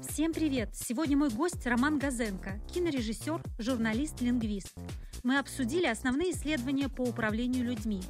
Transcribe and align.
Всем 0.00 0.32
привет! 0.32 0.76
Сегодня 0.76 1.16
мой 1.16 1.28
гость 1.28 1.66
Роман 1.66 1.98
Газенко, 1.98 2.60
кинорежиссер, 2.72 3.40
журналист, 3.58 4.20
лингвист. 4.20 4.78
Мы 5.24 5.38
обсудили 5.38 5.86
основные 5.86 6.30
исследования 6.30 6.88
по 6.88 7.02
управлению 7.02 7.64
людьми. 7.64 8.00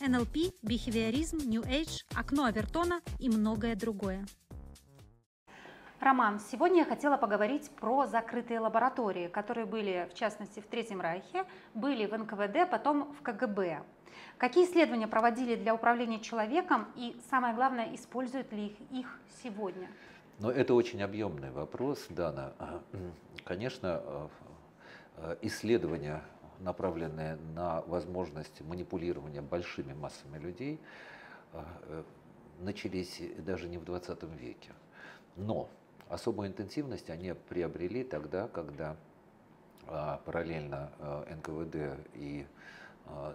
НЛП, 0.00 0.54
бихевиоризм, 0.62 1.38
New 1.46 1.60
Age, 1.62 2.06
окно 2.14 2.44
Авертона 2.44 3.00
и 3.18 3.28
многое 3.28 3.76
другое. 3.76 4.24
Роман, 6.00 6.40
сегодня 6.50 6.78
я 6.78 6.84
хотела 6.86 7.18
поговорить 7.18 7.70
про 7.70 8.06
закрытые 8.06 8.60
лаборатории, 8.60 9.28
которые 9.28 9.66
были, 9.66 10.08
в 10.10 10.14
частности, 10.14 10.60
в 10.60 10.66
Третьем 10.66 11.02
Райхе, 11.02 11.44
были 11.74 12.06
в 12.06 12.16
НКВД, 12.16 12.70
потом 12.70 13.14
в 13.14 13.22
КГБ. 13.22 13.82
Какие 14.38 14.64
исследования 14.64 15.08
проводили 15.08 15.56
для 15.56 15.74
управления 15.74 16.20
человеком 16.20 16.86
и, 16.96 17.20
самое 17.28 17.54
главное, 17.54 17.94
используют 17.94 18.52
ли 18.52 18.66
их, 18.66 18.76
их 18.90 19.18
сегодня? 19.42 19.88
Но 20.40 20.50
это 20.50 20.74
очень 20.74 21.00
объемный 21.00 21.52
вопрос, 21.52 22.06
Дана. 22.08 22.52
Конечно, 23.44 24.02
э, 24.04 24.28
э, 25.16 25.36
исследования, 25.42 26.24
направленные 26.58 27.36
на 27.54 27.82
возможность 27.82 28.60
манипулирования 28.62 29.42
большими 29.42 29.92
массами 29.92 30.38
людей, 30.38 30.80
э, 31.52 32.02
начались 32.58 33.20
даже 33.38 33.68
не 33.68 33.78
в 33.78 33.84
20 33.84 34.24
веке. 34.40 34.72
Но 35.36 35.68
особую 36.08 36.48
интенсивность 36.48 37.10
они 37.10 37.34
приобрели 37.48 38.02
тогда, 38.04 38.48
когда 38.48 38.96
параллельно 40.24 40.90
НКВД 41.28 41.98
и, 42.14 42.46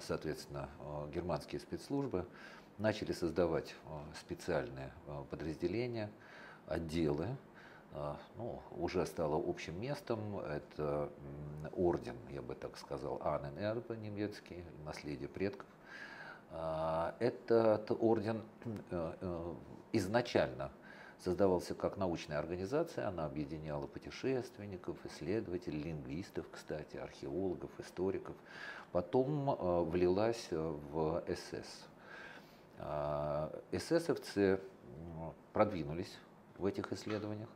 соответственно, 0.02 0.68
германские 1.14 1.60
спецслужбы 1.60 2.26
начали 2.80 3.12
создавать 3.12 3.76
специальные 4.20 4.92
подразделения, 5.30 6.10
отделы, 6.70 7.28
а, 7.94 8.18
ну, 8.38 8.62
уже 8.78 9.06
стало 9.06 9.36
общим 9.36 9.80
местом. 9.82 10.40
Это 10.40 11.10
орден, 11.76 12.16
я 12.30 12.42
бы 12.42 12.56
так 12.56 12.78
сказал, 12.78 13.20
Анненербе 13.24 13.98
немецкий, 13.98 14.64
наследие 14.86 15.28
предков. 15.28 15.68
А, 16.52 17.16
этот 17.20 17.92
орден 17.92 18.42
э, 18.92 19.14
э, 19.22 19.54
изначально 19.94 20.72
создавался 21.24 21.76
как 21.76 21.98
научная 21.98 22.40
организация, 22.40 23.08
она 23.08 23.26
объединяла 23.26 23.86
путешественников, 23.88 24.98
исследователей, 25.06 25.82
лингвистов, 25.82 26.46
кстати, 26.52 26.98
археологов, 26.98 27.70
историков. 27.80 28.36
Потом 28.92 29.52
э, 29.52 29.82
влилась 29.84 30.48
в 30.52 31.24
СС. 31.28 31.88
А, 32.80 33.52
эсэсовцы 33.72 34.60
продвинулись 35.54 36.18
в 36.60 36.66
этих 36.66 36.92
исследованиях. 36.94 37.50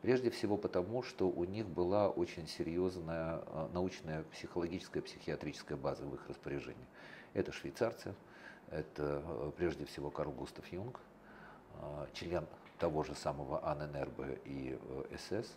Прежде 0.00 0.30
всего 0.30 0.56
потому, 0.56 1.02
что 1.02 1.28
у 1.28 1.44
них 1.44 1.66
была 1.66 2.08
очень 2.08 2.46
серьезная 2.46 3.42
э, 3.46 3.68
научная 3.72 4.22
психологическая 4.24 5.02
психиатрическая 5.02 5.78
база 5.78 6.04
в 6.04 6.14
их 6.14 6.28
распоряжении. 6.28 6.86
Это 7.32 7.52
швейцарцы, 7.52 8.14
это 8.70 9.22
э, 9.24 9.52
прежде 9.56 9.84
всего 9.86 10.10
Карл 10.10 10.32
Густав 10.32 10.66
Юнг, 10.68 11.00
э, 11.80 12.06
член 12.12 12.46
того 12.78 13.02
же 13.02 13.14
самого 13.14 13.66
АННРБ 13.66 14.40
и 14.44 14.78
СС. 15.16 15.54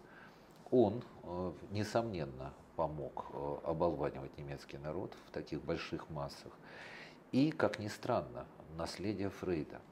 Он, 0.69 1.01
несомненно, 1.71 2.53
помог 2.75 3.25
оболванивать 3.63 4.37
немецкий 4.37 4.77
народ 4.77 5.15
в 5.25 5.31
таких 5.31 5.61
больших 5.61 6.09
массах. 6.09 6.51
И, 7.31 7.51
как 7.51 7.79
ни 7.79 7.87
странно, 7.87 8.45
наследие 8.75 9.29
Фрейда– 9.29 9.81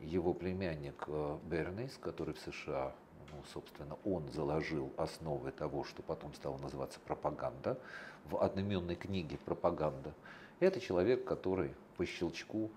его 0.00 0.34
племянник 0.34 1.04
э, 1.06 1.38
Бернейс, 1.44 1.96
который 1.98 2.34
в 2.34 2.38
США, 2.40 2.92
ну, 3.32 3.42
собственно, 3.52 3.98
он 4.04 4.28
заложил 4.30 4.92
основы 4.96 5.50
того, 5.50 5.84
что 5.84 6.02
потом 6.02 6.34
стало 6.34 6.58
называться 6.58 7.00
пропаганда, 7.00 7.78
в 8.24 8.36
одноименной 8.42 8.94
книге 8.94 9.38
«Пропаганда». 9.44 10.12
Это 10.60 10.80
человек, 10.80 11.24
который 11.24 11.74
по 11.96 12.04
щелчку 12.04 12.70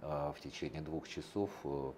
э, 0.00 0.32
в 0.36 0.40
течение 0.40 0.82
двух 0.82 1.08
часов 1.08 1.50
э, 1.64 1.92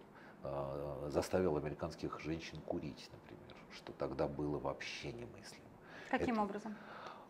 заставил 1.09 1.56
американских 1.56 2.21
женщин 2.21 2.61
курить, 2.67 3.11
например, 3.12 3.56
что 3.75 3.93
тогда 3.93 4.28
было 4.28 4.59
вообще 4.59 5.12
немыслимо. 5.12 5.65
Каким 6.11 6.34
это... 6.34 6.43
образом? 6.43 6.77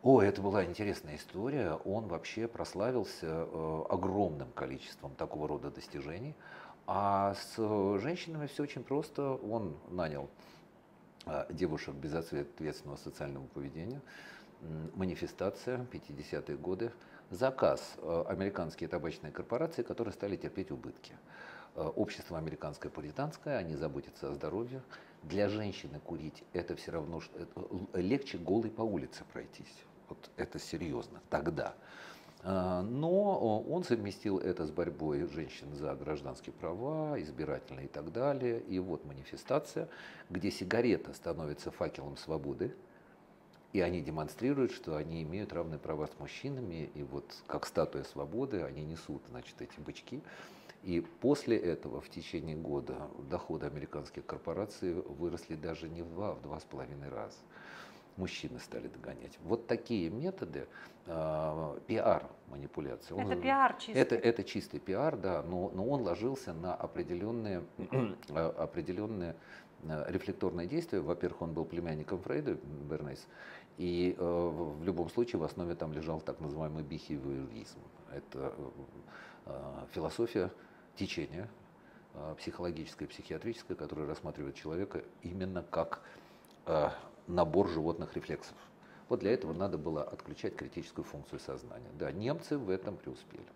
О, 0.03 0.21
это 0.21 0.43
была 0.43 0.65
интересная 0.65 1.17
история. 1.17 1.73
Он 1.85 2.07
вообще 2.07 2.47
прославился 2.47 3.43
огромным 3.89 4.53
количеством 4.53 5.15
такого 5.15 5.49
рода 5.49 5.71
достижений. 5.71 6.35
А 6.87 7.35
с 7.35 7.57
женщинами 8.01 8.47
все 8.47 8.63
очень 8.63 8.85
просто. 8.85 9.33
Он 9.35 9.77
нанял 9.91 10.31
э, 11.27 11.47
девушек 11.51 11.95
безответственного 11.95 12.97
социального 12.97 13.47
поведения, 13.47 14.01
манифестация, 14.95 15.87
50-е 15.93 16.57
годы, 16.57 16.93
заказ 17.31 17.97
э, 17.99 18.25
американские 18.29 18.89
табачные 18.89 19.33
корпорации, 19.33 19.83
которые 19.83 20.15
стали 20.15 20.37
терпеть 20.37 20.71
убытки. 20.71 21.13
Э, 21.75 21.83
общество 21.83 22.39
американское 22.39 22.91
пуританское, 22.91 23.59
они 23.59 23.75
заботятся 23.75 24.31
о 24.31 24.35
здоровье. 24.35 24.83
Для 25.23 25.49
женщины 25.49 25.99
курить 25.99 26.45
это 26.53 26.77
все 26.77 26.93
равно, 26.93 27.21
что 27.21 27.49
легче 27.95 28.39
голой 28.39 28.71
по 28.71 28.83
улице 28.83 29.25
пройтись. 29.33 29.85
Вот 30.09 30.31
это 30.37 30.61
серьезно 30.61 31.21
тогда. 31.31 31.75
А, 32.49 32.81
но 32.83 33.61
он 33.69 33.83
совместил 33.83 34.39
это 34.39 34.67
с 34.67 34.71
борьбой 34.71 35.27
женщин 35.27 35.75
за 35.75 35.93
гражданские 35.97 36.53
права, 36.53 37.21
избирательные 37.21 37.87
и 37.87 37.89
так 37.89 38.13
далее. 38.13 38.61
И 38.61 38.79
вот 38.79 39.05
манифестация, 39.05 39.89
где 40.31 40.53
сигарета 40.53 41.13
становится 41.13 41.73
факелом 41.73 42.17
свободы, 42.17 42.73
и 43.73 43.81
они 43.81 44.01
демонстрируют, 44.01 44.71
что 44.71 44.95
они 44.95 45.25
имеют 45.25 45.53
равные 45.53 45.81
права 45.81 46.07
с 46.07 46.21
мужчинами, 46.21 46.89
и 46.95 47.03
вот 47.03 47.25
как 47.49 47.67
статуя 47.67 48.05
свободы 48.05 48.63
они 48.63 48.85
несут, 48.85 49.23
значит, 49.29 49.61
эти 49.61 49.81
бычки. 49.81 50.23
И 50.85 51.01
после 51.01 51.57
этого 51.57 52.01
в 52.01 52.09
течение 52.09 52.55
года 52.55 53.09
доходы 53.29 53.67
американских 53.67 54.25
корпораций 54.25 54.95
выросли 54.95 55.57
даже 55.57 55.89
не 55.89 56.03
в 56.03 56.11
два, 56.11 56.31
а 56.31 56.35
в 56.35 56.43
два 56.43 56.61
с 56.61 56.65
половиной 56.65 57.09
раза 57.09 57.39
мужчины 58.17 58.59
стали 58.59 58.89
догонять. 58.89 59.39
Вот 59.45 59.67
такие 59.67 60.11
методы 60.11 60.67
э, 61.07 61.79
пиар 61.87 62.25
манипуляции. 62.49 63.15
Это 63.15 63.35
он, 63.35 63.41
пиар 63.41 63.77
чистый. 63.79 63.99
Это, 63.99 64.15
это 64.17 64.45
чистый 64.45 64.81
пиар, 64.81 65.17
да, 65.17 65.43
но, 65.43 65.71
но 65.75 65.87
он 65.87 66.03
ложился 66.03 66.53
на 66.53 66.75
определенные, 66.75 67.63
определенные 68.29 69.37
э, 69.83 70.05
рефлекторные 70.09 70.67
действия. 70.67 71.01
Во-первых, 71.01 71.43
он 71.43 71.53
был 71.53 71.65
племянником 71.65 72.21
Фрейда, 72.23 72.57
Бернейс, 72.89 73.27
и 73.79 74.17
э, 74.19 74.23
в 74.23 74.83
любом 74.85 75.11
случае 75.11 75.39
в 75.39 75.45
основе 75.45 75.75
там 75.75 75.93
лежал 75.93 76.21
так 76.21 76.41
называемый 76.41 76.83
бихевиоризм. 76.83 77.79
Это 78.11 78.55
э, 79.45 79.85
философия 79.93 80.51
течения, 80.97 81.49
э, 82.15 82.35
психологическое, 82.39 83.07
психиатрическое, 83.07 83.77
которое 83.77 84.07
рассматривает 84.07 84.55
человека 84.55 85.05
именно 85.23 85.63
как 85.63 86.01
набор 87.27 87.69
животных 87.69 88.15
рефлексов. 88.15 88.57
Вот 89.09 89.21
для 89.21 89.33
этого 89.33 89.53
надо 89.53 89.79
было 89.79 90.03
отключать 90.03 90.57
критическую 90.57 91.05
функцию 91.05 91.39
сознания. 91.39 91.91
Да, 91.99 92.11
немцы 92.11 92.59
в 92.59 92.71
этом 92.71 92.97
преуспели. 92.97 93.47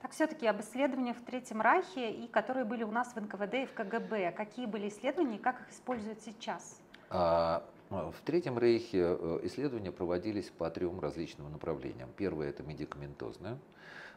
Так 0.00 0.10
все-таки 0.10 0.46
об 0.46 0.60
исследованиях 0.60 1.16
в 1.16 1.24
Третьем 1.24 1.62
Райхе 1.62 2.10
и 2.10 2.26
которые 2.26 2.64
были 2.64 2.82
у 2.82 2.90
нас 2.90 3.14
в 3.14 3.20
НКВД 3.20 3.54
и 3.54 3.66
в 3.66 3.72
КГБ. 3.72 4.32
Какие 4.32 4.66
были 4.66 4.88
исследования 4.88 5.36
и 5.36 5.38
как 5.38 5.60
их 5.60 5.70
используют 5.70 6.20
сейчас? 6.22 6.80
А, 7.08 7.64
в 7.88 8.14
Третьем 8.24 8.58
Рейхе 8.58 9.16
э, 9.18 9.40
исследования 9.44 9.92
проводились 9.92 10.50
по 10.50 10.68
трем 10.70 10.98
различным 10.98 11.52
направлениям. 11.52 12.10
Первое– 12.16 12.48
это 12.50 12.62
медикаментозное. 12.64 13.58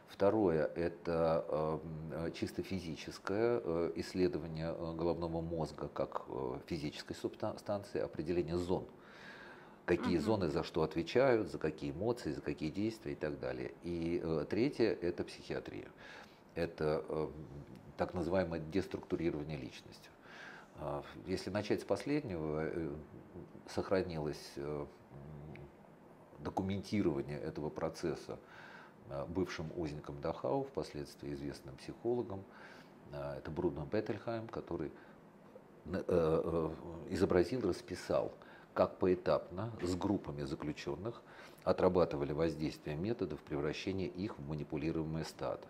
Второе– 0.08 0.66
это 0.74 1.44
э, 2.12 2.30
чисто 2.34 2.62
физическое 2.62 3.60
э, 3.62 3.92
исследование 3.96 4.72
головного 4.72 5.40
мозга 5.40 5.88
как 5.88 6.22
физической 6.66 7.14
субстанции, 7.14 8.00
определение 8.00 8.56
зон. 8.56 8.86
Какие 9.84 10.16
угу. 10.16 10.24
зоны 10.24 10.48
за 10.48 10.62
что 10.64 10.82
отвечают, 10.82 11.50
за 11.50 11.58
какие 11.58 11.92
эмоции, 11.92 12.32
за 12.32 12.40
какие 12.40 12.70
действия 12.70 13.12
и 13.12 13.16
так 13.16 13.38
далее. 13.38 13.72
И 13.82 14.22
третье– 14.50 14.96
это 15.02 15.22
психиатрия. 15.22 15.88
Это 16.54 17.30
так 17.96 18.14
называемое 18.14 18.60
деструктурирование 18.60 19.56
личности. 19.56 20.08
Если 21.26 21.50
начать 21.50 21.80
с 21.80 21.84
последнего, 21.84 22.60
э, 22.64 22.90
сохранилось 23.68 24.52
э, 24.56 24.86
документирование 26.40 27.38
этого 27.38 27.70
процесса 27.70 28.32
э, 28.32 28.65
бывшим 29.28 29.70
узником 29.76 30.20
Дахау, 30.20 30.64
впоследствии 30.64 31.32
известным 31.34 31.76
психологом. 31.76 32.42
Это 33.12 33.50
Бруно 33.50 33.86
Беттельхайм, 33.90 34.48
который 34.48 34.90
изобразил, 37.10 37.60
расписал, 37.68 38.32
как 38.74 38.98
поэтапно 38.98 39.70
с 39.82 39.94
группами 39.94 40.42
заключенных 40.42 41.22
отрабатывали 41.64 42.32
воздействие 42.32 42.96
методов 42.96 43.40
превращения 43.40 44.06
их 44.06 44.38
в 44.38 44.48
манипулируемое 44.48 45.24
стадо. 45.24 45.66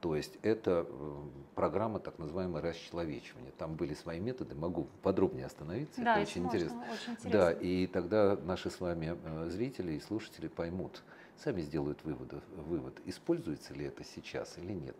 То 0.00 0.16
есть 0.16 0.38
это 0.42 0.86
э, 0.88 1.16
программа 1.54 1.98
так 1.98 2.18
называемое 2.18 2.62
расчеловечивание. 2.62 3.52
Там 3.58 3.74
были 3.74 3.92
свои 3.92 4.18
методы, 4.18 4.54
могу 4.54 4.86
подробнее 5.02 5.44
остановиться, 5.46 6.00
Да, 6.02 6.12
это 6.18 6.22
очень 6.22 6.42
можно, 6.42 6.56
интересно. 6.56 6.84
очень 6.90 7.12
интересно. 7.12 7.30
Да, 7.30 7.52
и 7.52 7.86
тогда 7.86 8.36
наши 8.44 8.70
с 8.70 8.80
вами 8.80 9.18
э, 9.22 9.48
зрители 9.50 9.92
и 9.92 10.00
слушатели 10.00 10.48
поймут, 10.48 11.02
сами 11.42 11.62
сделают 11.62 12.02
выводы, 12.04 12.40
вывод, 12.56 13.00
используется 13.06 13.74
ли 13.74 13.86
это 13.86 14.04
сейчас 14.04 14.58
или 14.58 14.72
нет. 14.72 14.96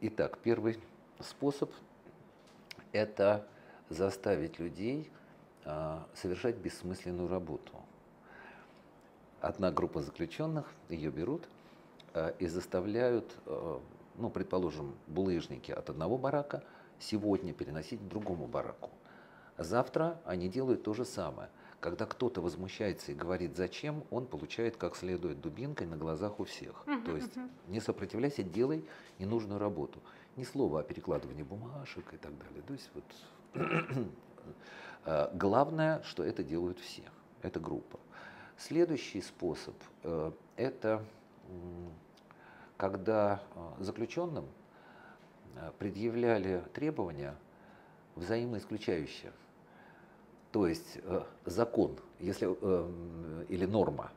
Итак, 0.00 0.38
первый 0.38 0.80
способ– 1.20 1.70
это 2.92 3.46
заставить 3.90 4.58
людей 4.58 5.10
а, 5.64 6.06
совершать 6.14 6.56
бессмысленную 6.56 7.28
работу. 7.28 7.72
Одна 9.40 9.70
группа 9.70 10.02
заключенных, 10.02 10.66
ее 10.88 11.10
берут 11.10 11.48
а, 12.14 12.30
и 12.38 12.46
заставляют, 12.46 13.36
а, 13.46 13.80
ну, 14.16 14.30
предположим, 14.30 14.94
булыжники 15.06 15.70
от 15.70 15.90
одного 15.90 16.16
барака 16.16 16.64
сегодня 16.98 17.52
переносить 17.52 18.00
к 18.00 18.08
другому 18.08 18.46
бараку. 18.46 18.90
Завтра 19.58 20.20
они 20.24 20.48
делают 20.48 20.82
то 20.84 20.94
же 20.94 21.04
самое. 21.04 21.50
Когда 21.80 22.06
кто-то 22.06 22.40
возмущается 22.40 23.12
и 23.12 23.14
говорит 23.14 23.56
«зачем?», 23.56 24.02
он 24.10 24.26
получает 24.26 24.76
как 24.76 24.96
следует 24.96 25.40
дубинкой 25.40 25.86
на 25.86 25.96
глазах 25.96 26.40
у 26.40 26.44
всех. 26.44 26.84
Мгм, 26.86 27.04
То 27.04 27.16
есть 27.16 27.36
мгм. 27.36 27.50
не 27.68 27.80
сопротивляйся, 27.80 28.42
делай 28.42 28.84
ненужную 29.20 29.60
работу. 29.60 30.00
Ни 30.34 30.42
слова 30.42 30.80
о 30.80 30.82
перекладывании 30.82 31.44
бумажек 31.44 32.12
и 32.12 32.16
так 32.16 32.32
далее. 32.36 32.62
То 32.66 32.72
есть 32.72 32.90
вот 32.94 33.04
э, 35.04 35.30
главное, 35.34 36.02
что 36.02 36.24
это 36.24 36.42
делают 36.42 36.80
все. 36.80 37.04
Это 37.42 37.60
группа. 37.60 38.00
Следующий 38.56 39.20
способ 39.20 39.76
э, 40.02 40.32
это 40.56 41.04
когда 42.76 43.40
э, 43.54 43.84
заключенным 43.84 44.46
предъявляли 45.78 46.62
требования 46.72 47.34
взаимоисключающие. 48.14 49.32
То 50.52 50.66
есть 50.66 50.98
э, 51.02 51.22
закон, 51.44 51.96
если, 52.20 52.48
э, 52.60 53.44
или 53.48 53.66
норма, 53.66 54.10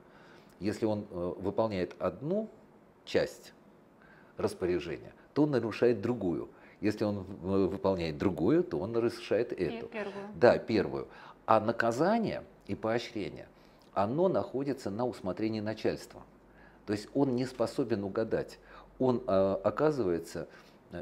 если 0.59 0.85
он 0.85 1.05
э, 1.09 1.33
выполняет 1.39 1.95
одну 1.99 2.49
часть 3.03 3.53
распоряжения, 4.37 5.13
то 5.33 5.43
он 5.43 5.51
нарушает 5.51 6.01
другую. 6.01 6.49
Если 6.79 7.03
он 7.03 7.19
выполняет 7.19 8.17
другую, 8.17 8.63
то 8.63 8.79
он 8.79 8.91
нарушает 8.91 9.51
И 9.51 9.63
эту. 9.63 9.87
первую. 9.87 10.25
Да, 10.35 10.57
первую. 10.57 11.07
А 11.45 11.59
наказание 11.59 12.43
и 12.65 12.73
поощрение, 12.73 13.47
оно 13.93 14.29
находится 14.29 14.89
на 14.89 15.05
усмотрении 15.05 15.59
начальства. 15.59 16.23
То 16.87 16.93
есть 16.93 17.07
он 17.13 17.35
не 17.35 17.45
способен 17.45 18.03
угадать. 18.03 18.57
Он 18.97 19.21
оказывается 19.27 20.47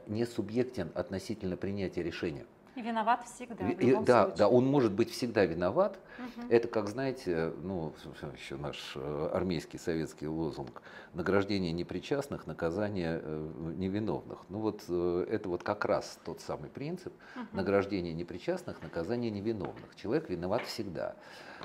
не 0.07 0.25
субъектен 0.25 0.91
относительно 0.95 1.55
принятия 1.55 2.03
решения. 2.03 2.45
И 2.79 2.81
виноват 2.81 3.25
всегда, 3.25 3.65
в 3.65 3.79
любом 3.81 4.05
да, 4.05 4.23
случае. 4.23 4.37
да, 4.37 4.47
он 4.47 4.65
может 4.65 4.93
быть 4.93 5.11
всегда 5.11 5.43
виноват. 5.43 5.99
Мгм. 6.17 6.47
Это, 6.49 6.69
как 6.69 6.87
знаете, 6.87 7.51
ну, 7.61 7.93
еще 8.33 8.55
наш 8.55 8.93
э, 8.95 9.29
армейский 9.33 9.77
советский 9.77 10.27
лозунг 10.27 10.81
«Награждение 11.13 11.73
непричастных, 11.73 12.47
наказание 12.47 13.19
э, 13.21 13.73
невиновных». 13.75 14.39
Ну 14.47 14.59
вот 14.59 14.85
э, 14.87 15.27
это 15.29 15.49
вот 15.49 15.61
как 15.61 15.83
раз 15.83 16.19
тот 16.23 16.39
самый 16.39 16.69
принцип 16.69 17.11
Мгм. 17.35 17.47
награждение 17.51 18.13
непричастных, 18.13 18.81
наказание 18.81 19.29
невиновных. 19.29 19.93
Человек 19.97 20.29
виноват 20.29 20.61
всегда. 20.61 21.15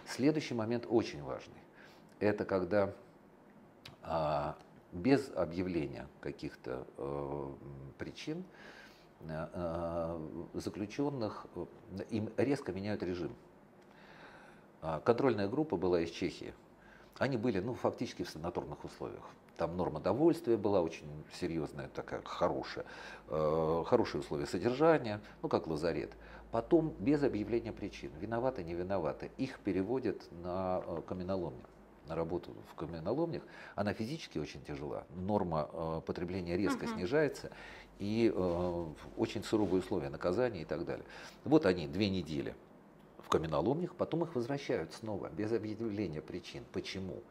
Следующий 0.08 0.55
момент 0.55 0.84
очень 0.88 1.22
важный. 1.22 1.62
Это 2.19 2.44
когда 2.44 2.93
а, 4.02 4.56
без 4.90 5.31
объявления 5.37 6.08
каких-то 6.20 6.88
э, 6.99 7.52
причин 7.99 8.44
заключенных 10.55 11.47
э, 11.55 11.65
им 12.11 12.31
резко 12.37 12.73
меняют 12.73 13.03
режим. 13.03 13.35
А, 14.82 15.00
Контрольная 15.00 15.49
группа 15.49 15.76
была 15.76 16.00
из 16.00 16.11
Чехии. 16.11 16.55
Они 17.19 17.37
были, 17.37 17.61
ну, 17.61 17.75
фактически 17.75 18.23
в 18.25 18.29
санаторных 18.31 18.85
условиях. 18.85 19.23
Там 19.56 19.76
норма 19.76 20.00
довольствия 20.00 20.56
была 20.56 20.81
очень 20.81 21.06
серьезная, 21.32 21.88
такая 21.88 22.23
хорошая, 22.25 22.85
э, 23.29 23.85
хорошие 23.87 24.21
условия 24.21 24.47
содержания, 24.47 25.21
ну, 25.43 25.49
как 25.49 25.69
лазарет. 25.69 26.11
Потом, 26.50 26.93
без 26.99 27.23
объявления 27.23 27.73
причин, 27.73 28.11
виноваты, 28.21 28.65
не 28.65 28.75
виноваты, 28.75 29.31
их 29.38 29.61
переводят 29.61 30.23
на 30.43 30.82
э, 30.85 31.03
каменоломню, 31.06 31.62
на 32.09 32.17
работу 32.17 32.53
в 32.71 32.75
каменоломнях. 32.75 33.44
Она 33.76 33.93
физически 33.94 34.38
очень 34.38 34.62
тяжела, 34.65 35.05
норма 35.15 35.71
э, 35.73 36.00
потребления 36.05 36.56
резко 36.56 36.87
Мгм. 36.87 36.94
снижается, 36.94 37.50
и 37.99 38.32
э, 38.35 38.85
очень 39.17 39.44
суровые 39.44 39.81
условия 39.81 40.08
наказания 40.08 40.62
и 40.62 40.64
так 40.64 40.85
далее. 40.85 41.05
Вот 41.44 41.67
они, 41.67 41.87
две 41.87 42.11
недели 42.11 42.55
в 43.19 43.29
каменоломнях, 43.29 43.94
потом 43.94 44.25
их 44.25 44.35
возвращают 44.35 44.93
снова, 44.93 45.29
без 45.31 45.52
объявления 45.52 46.20
причин. 46.20 46.64
Почему? 46.73 47.23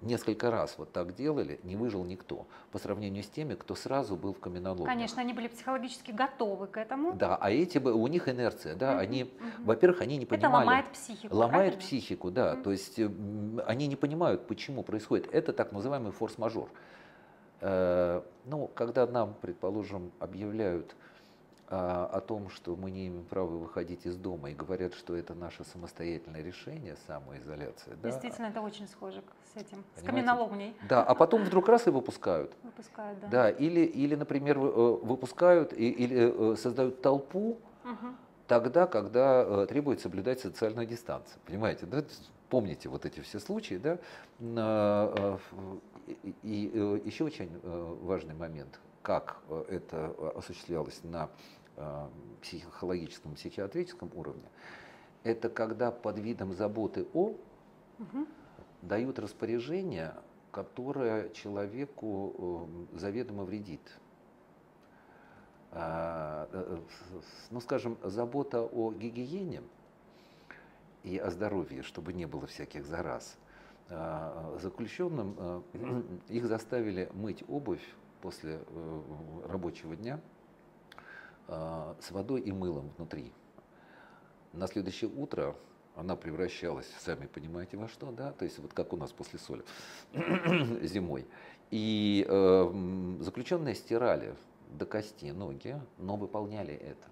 Несколько 0.00 0.50
раз 0.50 0.74
вот 0.78 0.90
так 0.92 1.14
делали, 1.14 1.60
не 1.62 1.76
выжил 1.76 2.04
никто, 2.04 2.48
по 2.72 2.80
сравнению 2.80 3.22
с 3.22 3.28
теми, 3.28 3.54
кто 3.54 3.76
сразу 3.76 4.16
был 4.16 4.34
в 4.34 4.40
каменоломнях. 4.40 4.86
Конечно, 4.88 5.22
они 5.22 5.32
были 5.32 5.46
психологически 5.46 6.10
готовы 6.10 6.66
к 6.66 6.76
этому. 6.76 7.14
Да, 7.14 7.36
а 7.36 7.52
эти, 7.52 7.78
у 7.78 8.06
них 8.08 8.28
инерция, 8.28 8.74
да, 8.74 8.94
Мгм, 8.94 9.00
они, 9.00 9.24
мгм. 9.24 9.64
во-первых, 9.64 10.00
они 10.00 10.16
не 10.16 10.24
Это 10.24 10.34
понимали. 10.34 10.66
ломает 10.66 10.86
психику. 10.90 11.36
Ломает 11.36 11.52
правильно? 11.52 11.80
психику, 11.80 12.30
да. 12.32 12.54
Мгм. 12.54 12.62
То 12.64 12.72
есть 12.72 12.98
они 12.98 13.86
не 13.86 13.94
понимают, 13.94 14.48
почему 14.48 14.82
происходит. 14.82 15.32
Это 15.32 15.52
так 15.52 15.70
называемый 15.70 16.10
форс-мажор. 16.10 16.68
Э, 16.68 16.91
Ну, 17.62 18.68
когда 18.74 19.06
нам, 19.06 19.34
предположим, 19.40 20.10
объявляют 20.18 20.96
а, 21.68 22.06
о 22.12 22.20
том, 22.20 22.50
что 22.50 22.76
мы 22.76 22.90
не 22.90 23.06
имеем 23.08 23.24
права 23.24 23.46
выходить 23.56 24.04
из 24.04 24.16
дома 24.16 24.50
и 24.50 24.54
говорят, 24.54 24.92
что 24.92 25.16
это 25.16 25.34
наше 25.34 25.64
самостоятельное 25.64 26.42
решение, 26.42 26.96
самоизоляция, 27.06 27.94
да, 27.96 28.10
Действительно, 28.10 28.46
это 28.46 28.60
очень 28.60 28.86
схоже 28.88 29.22
с 29.54 29.56
этим, 29.56 29.82
с 29.94 30.02
Понимаете? 30.02 30.28
каменоломней. 30.28 30.76
да, 30.88 31.02
а 31.02 31.14
потом 31.14 31.44
вдруг 31.44 31.68
раз 31.68 31.86
и 31.86 31.90
выпускают. 31.90 32.54
Выпускают, 32.62 33.20
да. 33.20 33.28
Да, 33.28 33.50
или, 33.50 33.80
или 33.80 34.14
например, 34.16 34.58
э, 34.58 34.60
выпускают 34.60 35.72
и- 35.72 35.90
или 35.90 36.52
э, 36.52 36.56
создают 36.56 37.00
толпу 37.00 37.58
Мгм. 37.84 38.18
тогда, 38.48 38.86
когда 38.86 39.42
э, 39.46 39.66
требует 39.66 40.00
соблюдать 40.00 40.40
социальную 40.40 40.86
дистанцию. 40.86 41.40
Понимаете, 41.46 41.86
да? 41.86 42.04
Помните 42.52 42.90
вот 42.90 43.06
эти 43.06 43.20
все 43.20 43.40
случаи, 43.40 43.76
да? 43.78 43.98
Э, 44.38 45.38
в- 45.50 45.80
И, 46.42 46.70
э, 46.74 47.00
еще 47.02 47.24
очень 47.24 47.48
э, 47.62 47.96
важный 48.02 48.34
момент, 48.34 48.78
как 49.00 49.40
э, 49.48 49.64
это 49.70 50.14
э, 50.18 50.32
осуществлялось 50.36 51.00
на 51.02 51.30
психологическом, 52.42 53.34
психиатрическом 53.36 54.10
уровне, 54.14 54.44
это 55.24 55.48
когда 55.48 55.90
под 55.90 56.18
видом 56.18 56.52
заботы 56.52 57.06
о 57.14 57.32
Мгм. 57.98 58.26
дают 58.82 59.18
распоряжение, 59.18 60.12
которое 60.50 61.30
человеку 61.30 62.68
заведомо 62.92 63.44
вредит. 63.44 63.80
А, 65.70 66.46
Ну, 67.50 67.60
скажем, 67.62 67.96
забота 68.04 68.62
о 68.62 68.92
гигиене 68.92 69.62
и 71.02 71.18
о 71.18 71.30
здоровье, 71.30 71.82
чтобы 71.82 72.12
не 72.12 72.26
было 72.26 72.46
всяких 72.46 72.84
зараз. 72.84 73.36
А, 73.88 74.58
Заключенным 74.60 75.36
э, 75.38 75.62
их 76.28 76.46
заставили 76.46 77.10
мыть 77.14 77.44
обувь 77.48 77.86
после 78.20 78.60
э, 78.66 79.02
рабочего 79.48 79.96
дня 79.96 80.20
а, 81.48 81.96
с 82.00 82.10
водой 82.10 82.40
и 82.40 82.52
мылом 82.52 82.90
внутри. 82.96 83.32
На 84.52 84.66
следующее 84.66 85.10
утро 85.10 85.56
она 85.96 86.16
превращалась, 86.16 86.88
сами 87.00 87.26
понимаете, 87.26 87.76
во 87.76 87.88
что, 87.88 88.10
да, 88.12 88.32
то 88.32 88.44
есть 88.44 88.58
вот 88.58 88.72
как 88.72 88.92
у 88.92 88.96
нас 88.96 89.12
после 89.12 89.38
соли 89.38 89.64
зимой. 90.86 91.26
И 91.70 92.26
э, 92.28 93.16
заключенные 93.20 93.74
стирали 93.74 94.34
до 94.70 94.86
кости 94.86 95.26
ноги, 95.26 95.80
но 95.98 96.16
выполняли 96.16 96.74
это. 96.74 97.11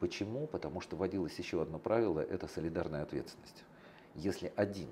Почему? 0.00 0.46
Потому 0.46 0.80
что 0.80 0.96
вводилось 0.96 1.38
еще 1.38 1.60
одно 1.60 1.78
правило– 1.78 2.20
это 2.30 2.48
солидарная 2.48 3.02
ответственность. 3.02 3.64
Если 4.14 4.52
один 4.56 4.88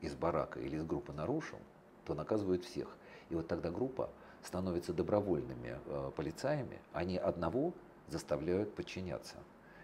из 0.00 0.14
барака 0.14 0.60
или 0.60 0.76
из 0.76 0.84
группы 0.84 1.12
нарушил, 1.12 1.58
то 2.04 2.14
наказывают 2.14 2.64
всех. 2.64 2.88
И 3.30 3.36
вот 3.36 3.46
тогда 3.46 3.70
группа 3.70 4.10
становится 4.42 4.92
добровольными 4.92 5.78
э, 5.86 6.10
полицаями, 6.16 6.78
они 6.92 7.16
одного 7.16 7.72
заставляют 8.08 8.74
подчиняться. 8.74 9.36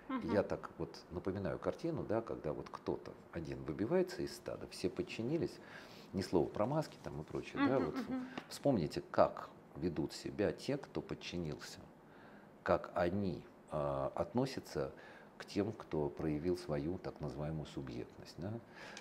Мгм. 0.08 0.32
Я 0.32 0.42
так 0.42 0.70
вот 0.78 0.94
напоминаю 1.12 1.58
картину, 1.58 2.04
да, 2.04 2.20
когда 2.20 2.52
вот 2.52 2.68
кто-то 2.70 3.12
один 3.32 3.62
выбивается 3.62 4.22
из 4.22 4.34
стада, 4.34 4.66
все 4.66 4.90
подчинились, 4.90 5.56
ни 6.12 6.22
слова 6.22 6.48
про 6.48 6.66
маски 6.66 6.98
там 7.04 7.20
и 7.20 7.24
прочее, 7.24 7.62
да, 7.68 7.78
Мгм, 7.78 7.86
вот 7.86 7.96
вспомните, 8.48 9.02
как 9.12 9.48
ведут 9.76 10.12
себя 10.12 10.52
те, 10.52 10.76
кто 10.76 11.00
подчинился, 11.00 11.78
как 12.64 12.90
они 12.94 13.42
а, 13.70 14.12
относятся 14.14 14.92
к 15.38 15.46
тем, 15.46 15.72
кто 15.72 16.08
проявил 16.08 16.58
свою 16.58 16.98
так 16.98 17.20
называемую 17.20 17.66
субъектность, 17.66 18.34
да, 18.38 18.52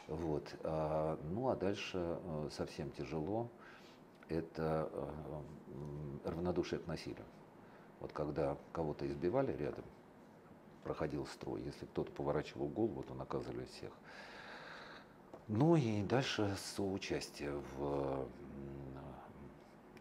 вот, 0.07 0.55
а, 0.63 1.19
ну 1.23 1.49
а 1.49 1.55
дальше 1.55 1.97
э, 1.97 2.49
совсем 2.51 2.91
тяжело, 2.91 3.49
это 4.29 4.89
э, 4.93 6.29
равнодушие 6.29 6.79
к 6.79 6.87
насилию. 6.87 7.25
Вот 7.99 8.13
когда 8.13 8.57
кого-то 8.71 9.05
избивали 9.07 9.51
рядом, 9.51 9.83
проходил 10.83 11.25
строй, 11.25 11.61
если 11.63 11.85
кто-то 11.85 12.11
поворачивал 12.11 12.67
голову, 12.67 13.03
то 13.03 13.13
наказывали 13.13 13.65
всех. 13.65 13.91
Ну 15.47 15.75
и 15.75 16.03
дальше 16.03 16.55
соучастие 16.75 17.61
в, 17.75 18.27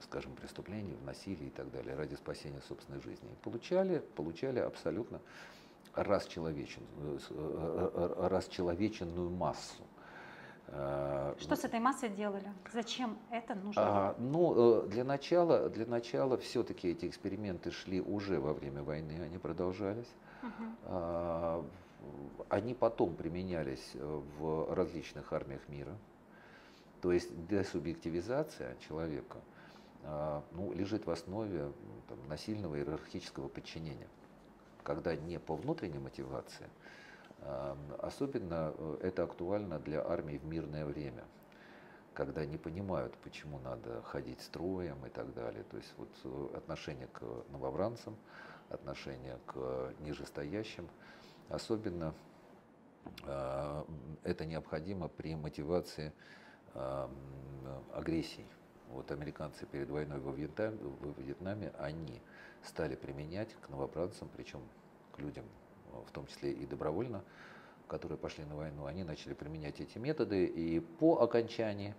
скажем, 0.03 0.35
преступлении, 0.35 0.95
в 0.95 1.05
насилии 1.05 1.47
и 1.47 1.51
так 1.51 1.71
далее 1.71 1.95
ради 1.97 2.15
спасения 2.15 2.61
собственной 2.69 3.01
жизни. 3.01 3.29
Получали, 3.43 3.99
получали 4.15 4.61
абсолютно 4.61 5.21
расчеловечен, 5.95 6.83
э, 6.97 7.19
э, 7.31 8.29
расчеловеченную 8.29 9.31
массу. 9.31 9.83
Э, 10.69 11.35
Что 11.39 11.57
с 11.57 11.65
этой 11.65 11.81
массой 11.81 12.11
делали? 12.11 12.53
Зачем 12.73 13.19
это 13.31 13.55
нужно? 13.55 13.83
А, 13.83 14.15
ну, 14.19 14.83
для 14.83 15.05
начала, 15.05 15.69
для 15.69 15.87
начала 15.87 16.37
все-таки 16.37 16.89
эти 16.89 17.07
эксперименты 17.07 17.71
шли 17.71 18.01
уже 18.01 18.39
во 18.39 18.53
время 18.53 18.83
войны, 18.83 19.21
они 19.23 19.39
продолжались. 19.39 20.11
Угу. 20.43 20.65
А, 20.85 21.65
они 22.49 22.75
потом 22.75 23.15
применялись 23.15 23.93
в 23.95 24.73
различных 24.75 25.33
армиях 25.33 25.69
мира. 25.69 25.97
То 27.01 27.13
есть 27.13 27.47
десубъективизация 27.49 28.77
человека 28.89 29.39
ну, 30.03 30.73
лежит 30.73 31.07
в 31.07 31.11
основе 31.11 31.73
там, 32.09 32.29
насильного 32.29 32.77
иерархического 32.77 33.49
подчинения 33.49 34.09
когда 34.89 35.15
не 35.15 35.39
по 35.39 35.55
внутренней 35.55 35.99
мотивации, 35.99 36.67
особенно 37.99 38.73
э, 38.75 38.99
это 39.03 39.25
актуально 39.25 39.79
для 39.79 40.03
армии 40.03 40.39
в 40.39 40.47
мирное 40.47 40.87
время, 40.87 41.25
когда 42.15 42.47
не 42.47 42.57
понимают, 42.57 43.15
почему 43.19 43.59
надо 43.59 44.01
ходить 44.03 44.41
строем 44.41 45.05
и 45.05 45.11
так 45.11 45.35
далее. 45.35 45.63
То 45.65 45.77
есть 45.77 45.93
вот 45.99 46.09
э, 46.25 46.57
отношение 46.57 47.07
к 47.09 47.21
новобранцам, 47.51 48.17
отношение 48.71 49.39
к 49.45 49.93
нижестоящим, 50.01 50.89
особенно 51.51 52.15
э, 53.25 53.85
это 54.25 54.47
необходимо 54.47 55.09
при 55.09 55.37
мотивации 55.37 56.13
агрессии. 57.93 58.47
Вот 58.93 59.11
американцы 59.11 59.67
перед 59.67 59.91
войной 59.91 60.19
во 60.19 60.33
Вьетнаме, 60.33 61.73
они 61.79 62.21
стали 62.65 62.97
применять 62.97 63.55
к 63.61 63.69
новобранцам, 63.69 64.29
причем 64.35 64.61
к 65.13 65.19
людям, 65.19 65.45
в 66.07 66.11
том 66.11 66.27
числе 66.27 66.53
и 66.53 66.67
добровольно, 66.67 67.23
которые 67.87 68.19
пошли 68.19 68.45
на 68.45 68.57
войну, 68.57 68.87
они 68.87 69.05
начали 69.05 69.35
применять 69.35 69.81
эти 69.81 69.99
методы, 69.99 70.45
и 70.45 70.81
по 70.81 71.21
окончании, 71.21 71.95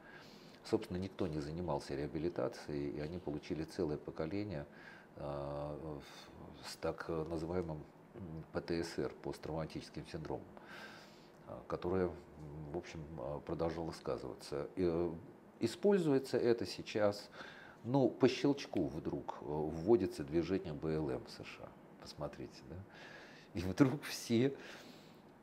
собственно, 0.63 0.97
никто 0.97 1.27
не 1.27 1.39
занимался 1.39 1.95
реабилитацией, 1.95 2.91
и 2.91 2.99
они 2.99 3.17
получили 3.17 3.63
целое 3.63 3.97
поколение 3.97 4.65
э, 5.15 5.99
с 6.65 6.75
так 6.77 7.07
называемым 7.09 7.83
ПТСР, 8.53 9.13
посттравматическим 9.23 10.05
синдромом, 10.07 10.45
которое, 11.67 12.11
в 12.71 12.77
общем, 12.77 12.99
продолжало 13.45 13.91
сказываться. 13.91 14.67
И, 14.75 14.83
э, 14.83 15.11
используется 15.59 16.37
это 16.37 16.65
сейчас 16.65 17.29
ну, 17.83 18.09
по 18.09 18.27
щелчку 18.27 18.87
вдруг 18.87 19.37
э, 19.41 19.45
вводится 19.45 20.23
движение 20.23 20.73
БЛМ 20.73 21.23
в 21.25 21.31
США. 21.31 21.69
Посмотрите, 22.01 22.61
да? 22.69 22.75
И 23.53 23.61
вдруг 23.61 24.03
все 24.03 24.53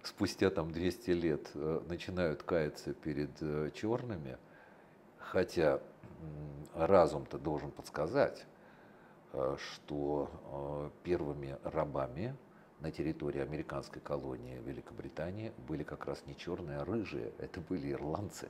спустя 0.02 0.50
там 0.50 0.70
200 0.70 1.11
лет 1.11 1.50
э, 1.54 1.80
начинают 1.88 2.42
каяться 2.42 2.94
перед 2.94 3.30
э, 3.40 3.70
черными, 3.75 4.38
хотя 5.18 5.80
разум-то 6.75 7.38
должен 7.38 7.70
подсказать, 7.70 8.46
что 9.32 10.90
первыми 11.02 11.58
рабами 11.62 12.35
на 12.80 12.90
территории 12.90 13.40
американской 13.40 14.00
колонии 14.02 14.61
Великобритании 14.64 15.52
были 15.66 15.83
как 15.83 16.06
раз 16.06 16.23
не 16.26 16.37
черные, 16.37 16.78
а 16.78 16.85
рыжие. 16.85 17.33
Это 17.38 17.61
были 17.61 17.92
ирландцы. 17.92 18.49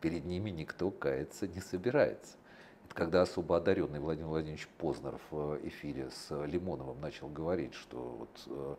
Перед 0.00 0.24
ними 0.24 0.50
никто 0.50 0.90
каяться 0.90 1.46
не 1.46 1.60
собирается. 1.60 2.36
Это 2.84 2.94
когда 2.94 3.22
особо 3.22 3.56
одаренный 3.56 3.98
Владимир 3.98 4.28
Владимирович 4.28 4.68
Познеров 4.78 5.22
в 5.30 5.58
эфире 5.68 6.10
с 6.10 6.44
Лимоновым 6.46 7.00
начал 7.00 7.28
говорить, 7.28 7.74
что 7.74 8.28
вот 8.46 8.78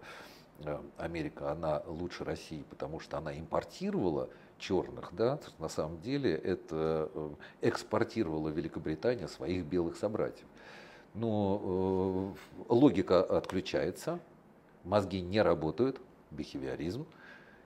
э, 0.63 0.79
Америка, 0.97 1.51
она 1.51 1.81
лучше 1.85 2.23
России, 2.23 2.63
потому 2.69 2.99
что 2.99 3.17
она 3.17 3.37
импортировала 3.37 4.29
черных, 4.57 5.13
да, 5.13 5.39
на 5.59 5.67
самом 5.67 5.99
деле 6.01 6.33
это 6.33 7.09
э, 7.13 7.29
экспортировала 7.61 8.49
Великобритания 8.49 9.27
своих 9.27 9.65
белых 9.65 9.97
собратьев. 9.97 10.45
Но 11.13 12.35
э, 12.69 12.73
логика 12.73 13.23
отключается, 13.23 14.19
мозги 14.85 15.21
не 15.21 15.41
работают, 15.41 15.99
бихевиоризм, 16.31 17.05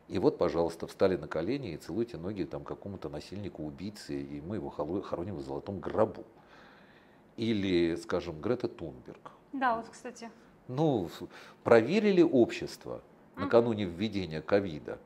и 0.08 0.18
вот, 0.18 0.40
пожалуйста, 0.40 0.88
встали 0.88 1.18
на 1.18 1.28
колени 1.28 1.74
и 1.74 1.78
целуйте 1.78 2.18
ноги 2.18 2.44
там 2.44 2.64
какому-то 2.64 3.10
насильнику, 3.10 3.64
убийце, 3.64 4.20
и 4.20 4.42
мы 4.42 4.56
его 4.56 4.70
хороним 4.70 5.36
в 5.36 5.42
золотом 5.42 5.80
гробу. 5.80 6.26
Или, 7.38 7.96
скажем, 7.96 8.42
Грета 8.42 8.68
Тунберг. 8.68 9.32
Да, 9.54 9.76
вот, 9.76 9.88
кстати. 9.88 10.32
Ну, 10.68 11.10
проверили 11.64 12.24
общество 12.24 13.02
накануне 13.36 13.86
введения 13.86 14.42
ковида. 14.42 14.98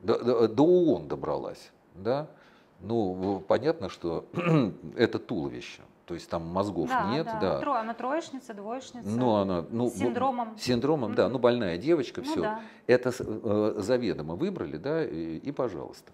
До, 0.00 0.18
до, 0.22 0.48
до 0.48 0.62
ООН 0.62 1.08
добралась, 1.08 1.72
да? 1.94 2.28
Ну, 2.80 3.42
понятно, 3.46 3.88
что 3.88 4.26
это 4.96 5.18
туловище. 5.18 5.82
То 6.10 6.14
есть 6.14 6.28
там 6.28 6.44
мозгов 6.44 6.88
да, 6.88 7.08
нет, 7.12 7.24
да. 7.24 7.38
да. 7.38 7.60
Тро, 7.60 7.74
она 7.74 7.94
троечница, 7.94 8.52
двоечница. 8.52 9.08
Ну, 9.08 9.36
она, 9.36 9.64
ну, 9.70 9.88
с 9.88 9.94
синдромом. 9.94 10.58
Синдромом, 10.58 11.12
mm-hmm. 11.12 11.14
да, 11.14 11.28
ну 11.28 11.38
больная 11.38 11.78
девочка, 11.78 12.20
ну, 12.20 12.26
все. 12.28 12.40
Да. 12.40 12.60
Это 12.88 13.12
э, 13.16 13.74
заведомо 13.76 14.34
выбрали, 14.34 14.76
да, 14.76 15.04
и, 15.04 15.36
и 15.36 15.52
пожалуйста. 15.52 16.10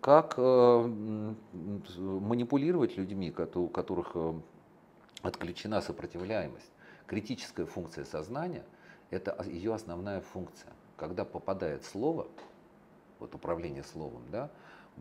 Как 0.00 0.34
э, 0.36 1.32
манипулировать 1.98 2.96
людьми, 2.96 3.34
у 3.56 3.66
которых 3.66 4.12
э, 4.14 4.34
отключена 5.22 5.80
сопротивляемость? 5.80 6.70
Критическая 7.08 7.66
функция 7.66 8.04
сознания– 8.04 8.64
это 9.10 9.44
ее 9.44 9.74
основная 9.74 10.20
функция. 10.20 10.72
Когда 10.96 11.24
попадает 11.24 11.84
слово, 11.84 12.28
вот 13.18 13.34
управление 13.34 13.82
словом, 13.82 14.22
да, 14.30 14.52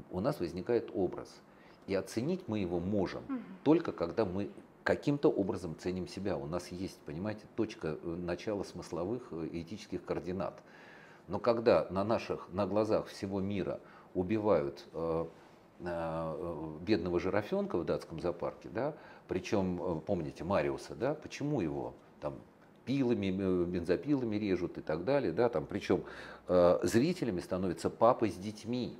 у 0.09 0.19
нас 0.19 0.39
возникает 0.39 0.89
образ– 0.95 1.29
и 1.87 1.95
оценить 1.95 2.47
мы 2.47 2.59
его 2.59 2.79
можем 2.79 3.23
угу. 3.23 3.39
только 3.63 3.91
когда 3.91 4.25
мы 4.25 4.49
каким-то 4.83 5.29
образом 5.29 5.75
ценим 5.77 6.07
себя. 6.07 6.37
У 6.37 6.47
нас 6.47 6.69
есть, 6.69 6.99
понимаете, 7.05 7.43
точка 7.55 7.97
э, 8.01 8.07
начала 8.07 8.63
смысловых 8.63 9.31
и 9.31 9.59
э, 9.59 9.61
этических 9.61 10.03
координат. 10.03 10.61
Но 11.27 11.39
когда 11.39 11.87
на 11.89 12.03
наших, 12.03 12.49
на 12.51 12.65
глазах 12.65 13.07
всего 13.07 13.39
мира 13.39 13.79
убивают 14.13 14.85
э, 14.93 15.25
э, 15.79 16.77
бедного 16.81 17.19
жирафенка 17.19 17.77
в 17.77 17.85
датском 17.85 18.19
зоопарке, 18.19 18.69
да, 18.69 18.95
причем, 19.27 19.81
э, 19.81 20.01
помните, 20.01 20.43
Мариуса, 20.43 20.95
да, 20.95 21.13
почему 21.13 21.61
его 21.61 21.93
там 22.19 22.35
пилами, 22.85 23.29
бензопилами 23.65 24.35
режут 24.35 24.77
и 24.77 24.81
так 24.81 25.05
далее, 25.05 25.31
да, 25.31 25.49
там, 25.49 25.65
причем 25.65 26.03
э, 26.47 26.79
зрителями 26.83 27.39
становятся 27.39 27.89
папы 27.89 28.29
с 28.29 28.35
детьми, 28.35 28.97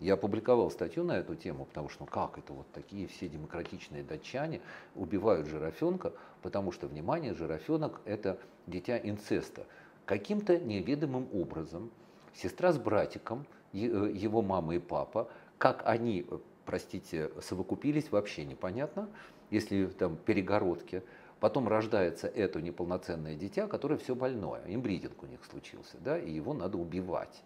я 0.00 0.14
опубликовал 0.14 0.70
статью 0.70 1.04
на 1.04 1.18
эту 1.18 1.36
тему, 1.36 1.66
потому 1.66 1.88
что 1.90 2.04
ну 2.04 2.06
как 2.06 2.38
это 2.38 2.52
вот 2.54 2.66
такие 2.72 3.06
все 3.06 3.28
демократичные 3.28 4.02
датчане 4.02 4.60
убивают 4.94 5.46
жирафенка, 5.46 6.12
потому 6.42 6.72
что, 6.72 6.88
внимание, 6.88 7.34
жирафенок 7.34 8.00
это 8.06 8.38
дитя 8.66 8.98
инцеста. 8.98 9.66
Каким-то 10.06 10.58
неведомым 10.58 11.28
образом 11.32 11.90
сестра 12.34 12.72
с 12.72 12.78
братиком, 12.78 13.46
э, 13.72 13.76
его 13.76 14.42
мама 14.42 14.74
и 14.74 14.78
папа, 14.78 15.28
как 15.58 15.82
они, 15.84 16.26
простите, 16.64 17.30
совокупились, 17.42 18.10
вообще 18.10 18.44
непонятно, 18.44 19.08
если 19.50 19.86
там 19.86 20.16
перегородки. 20.16 21.02
Потом 21.40 21.68
рождается 21.68 22.26
это 22.26 22.60
неполноценное 22.60 23.34
дитя, 23.34 23.66
которое 23.66 23.96
все 23.96 24.14
больное, 24.14 24.62
имбридинг 24.66 25.22
у 25.22 25.26
них 25.26 25.44
случился, 25.44 25.96
да, 25.98 26.18
и 26.18 26.30
его 26.30 26.52
надо 26.52 26.76
убивать 26.76 27.42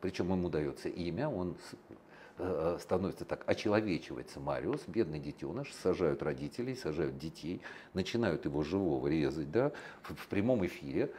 причем 0.00 0.30
ему 0.32 0.48
дается 0.48 0.88
имя, 0.88 1.28
он 1.28 1.56
э, 2.38 2.78
становится 2.80 3.24
так, 3.24 3.42
очеловечивается 3.46 4.40
Мариус, 4.40 4.82
бедный 4.86 5.18
детеныш, 5.18 5.72
сажают 5.74 6.22
родителей, 6.22 6.76
сажают 6.76 7.18
детей, 7.18 7.60
начинают 7.94 8.44
его 8.44 8.62
живого 8.62 9.08
резать, 9.08 9.50
да, 9.50 9.72
в, 10.02 10.14
в 10.14 10.28
прямом 10.28 10.64
эфире. 10.66 11.12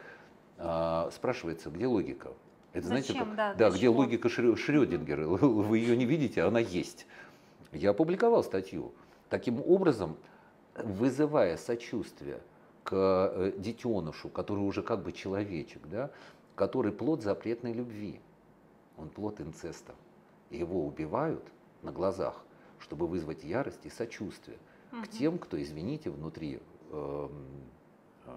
А, 0.57 1.09
спрашивается, 1.11 1.69
где 1.69 1.87
логика? 1.87 2.31
Это 2.73 2.87
Зачем? 2.87 3.15
знаете, 3.15 3.25
как, 3.25 3.35
да, 3.35 3.53
да 3.53 3.69
где 3.69 3.81
чего? 3.81 3.97
логика 3.97 4.29
Шрёдингера? 4.29 5.27
Вы 5.27 5.77
ее 5.79 5.95
не 5.95 6.05
видите, 6.05 6.43
она 6.43 6.59
есть. 6.59 7.05
Я 7.71 7.91
опубликовал 7.91 8.43
статью. 8.43 8.93
Таким 9.29 9.61
образом, 9.61 10.17
вызывая 10.75 11.57
сочувствие 11.57 12.39
к 12.83 12.93
э, 12.93 13.51
детенышу, 13.57 14.29
который 14.29 14.59
уже 14.59 14.81
как 14.81 15.03
бы 15.03 15.11
человечек, 15.11 15.81
да, 15.87 16.11
который 16.55 16.91
плод 16.91 17.21
запретной 17.21 17.73
любви 17.73 18.19
он 18.97 19.09
плод 19.09 19.41
инцеста. 19.41 19.95
И 20.49 20.57
его 20.57 20.85
убивают 20.85 21.43
на 21.81 21.91
глазах, 21.91 22.43
чтобы 22.79 23.07
вызвать 23.07 23.43
ярость 23.43 23.85
и 23.85 23.89
сочувствие. 23.89 24.57
угу. 24.91 25.03
к 25.03 25.07
тем, 25.09 25.37
кто, 25.37 25.61
извините, 25.61 26.09
внутри 26.09 26.59
э, 26.89 27.29
э, 28.25 28.31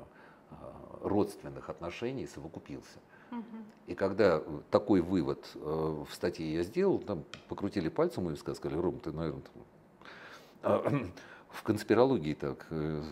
родственных 1.03 1.71
отношений 1.71 2.27
совокупился. 2.27 2.99
Угу. 3.31 3.43
И 3.87 3.95
когда 3.95 4.43
такой 4.71 5.01
вывод 5.01 5.49
э, 5.55 5.59
в 6.09 6.13
статье 6.13 6.53
я 6.53 6.63
сделал, 6.63 6.99
там 6.99 7.25
покрутили 7.49 7.89
пальцем 7.89 8.29
и 8.31 8.37
сказали, 8.37 8.75
Ром, 8.77 8.99
ты, 8.99 9.13
наверное, 9.13 9.43
в 11.49 11.63
конспирологии 11.63 12.35
так 12.35 12.67
э, 12.71 13.03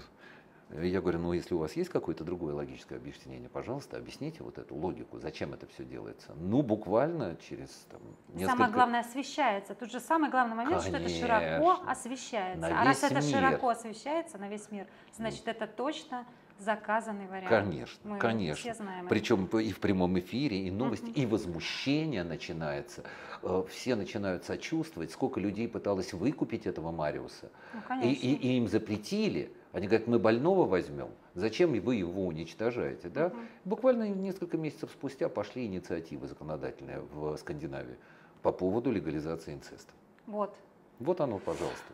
я 0.71 1.01
говорю, 1.01 1.19
ну 1.19 1.33
если 1.33 1.55
у 1.55 1.59
вас 1.59 1.75
есть 1.77 1.91
какое-то 1.91 2.25
другое 2.25 2.55
логическое 2.55 2.97
объяснение, 2.97 3.49
пожалуйста, 3.49 3.97
объясните 3.97 4.43
вот 4.43 4.59
эту 4.59 4.75
логику, 4.75 5.19
зачем 5.19 5.55
это 5.55 5.67
все 5.67 5.85
делается. 5.85 6.35
Ну, 6.37 6.63
буквально 6.63 7.37
через 7.49 7.71
там, 7.91 8.01
несколько... 8.29 8.51
Самое 8.51 8.73
главное 8.73 9.01
освещается. 9.01 9.75
Тут 9.75 9.91
же 9.91 10.01
самый 10.01 10.31
главный 10.31 10.57
момент, 10.57 10.83
Конечно. 10.83 10.99
что 10.99 11.09
это 11.09 11.19
широко 11.19 11.83
освещается. 11.87 12.61
На 12.61 12.81
а 12.81 12.85
раз 12.85 13.03
это 13.03 13.15
мир. 13.15 13.23
широко 13.23 13.69
освещается 13.71 14.39
на 14.39 14.49
весь 14.49 14.71
мир, 14.71 14.87
значит 15.17 15.49
это 15.49 15.67
точно 15.67 16.27
заказанный 16.59 17.29
вариант. 17.29 17.49
Конечно, 17.49 18.11
Мы 18.11 18.19
конечно. 18.19 18.73
Все 18.73 18.75
знаем 18.75 19.07
Причем 19.09 19.45
это. 19.45 19.59
и 19.59 19.71
в 19.71 19.79
прямом 19.79 20.19
эфире, 20.19 20.67
и 20.67 20.71
новости, 20.71 21.11
угу. 21.11 21.13
и 21.13 21.27
возмущение 21.27 22.25
начинается. 22.25 23.05
Э, 23.43 23.65
все 23.71 23.95
начинают 23.95 24.45
сочувствовать, 24.45 25.13
сколько 25.13 25.41
людей 25.41 25.69
пыталось 25.69 26.13
выкупить 26.13 26.67
этого 26.67 26.91
Мариуса. 26.91 27.51
Ну, 27.89 28.03
и, 28.03 28.13
и, 28.13 28.35
и 28.35 28.57
им 28.57 28.69
запретили. 28.69 29.53
Они 29.73 29.87
говорят, 29.87 30.09
мы 30.09 30.19
больного 30.19 30.67
возьмем, 30.67 31.11
зачем 31.35 31.73
вы 31.73 31.97
его 31.97 32.27
уничтожаете? 32.27 33.09
Да? 33.09 33.27
Угу. 33.27 33.37
Буквально 33.67 34.09
несколько 34.09 34.57
месяцев 34.57 34.91
спустя 34.91 35.29
пошли 35.29 35.67
инициативы 35.67 36.27
законодательные 36.27 37.01
в 37.01 37.37
Скандинавии 37.37 37.97
по 38.43 38.51
поводу 38.51 38.91
легализации 38.91 39.53
инцеста. 39.53 39.93
Вот. 40.27 40.57
Вот 40.99 41.21
оно, 41.21 41.39
пожалуйста. 41.39 41.93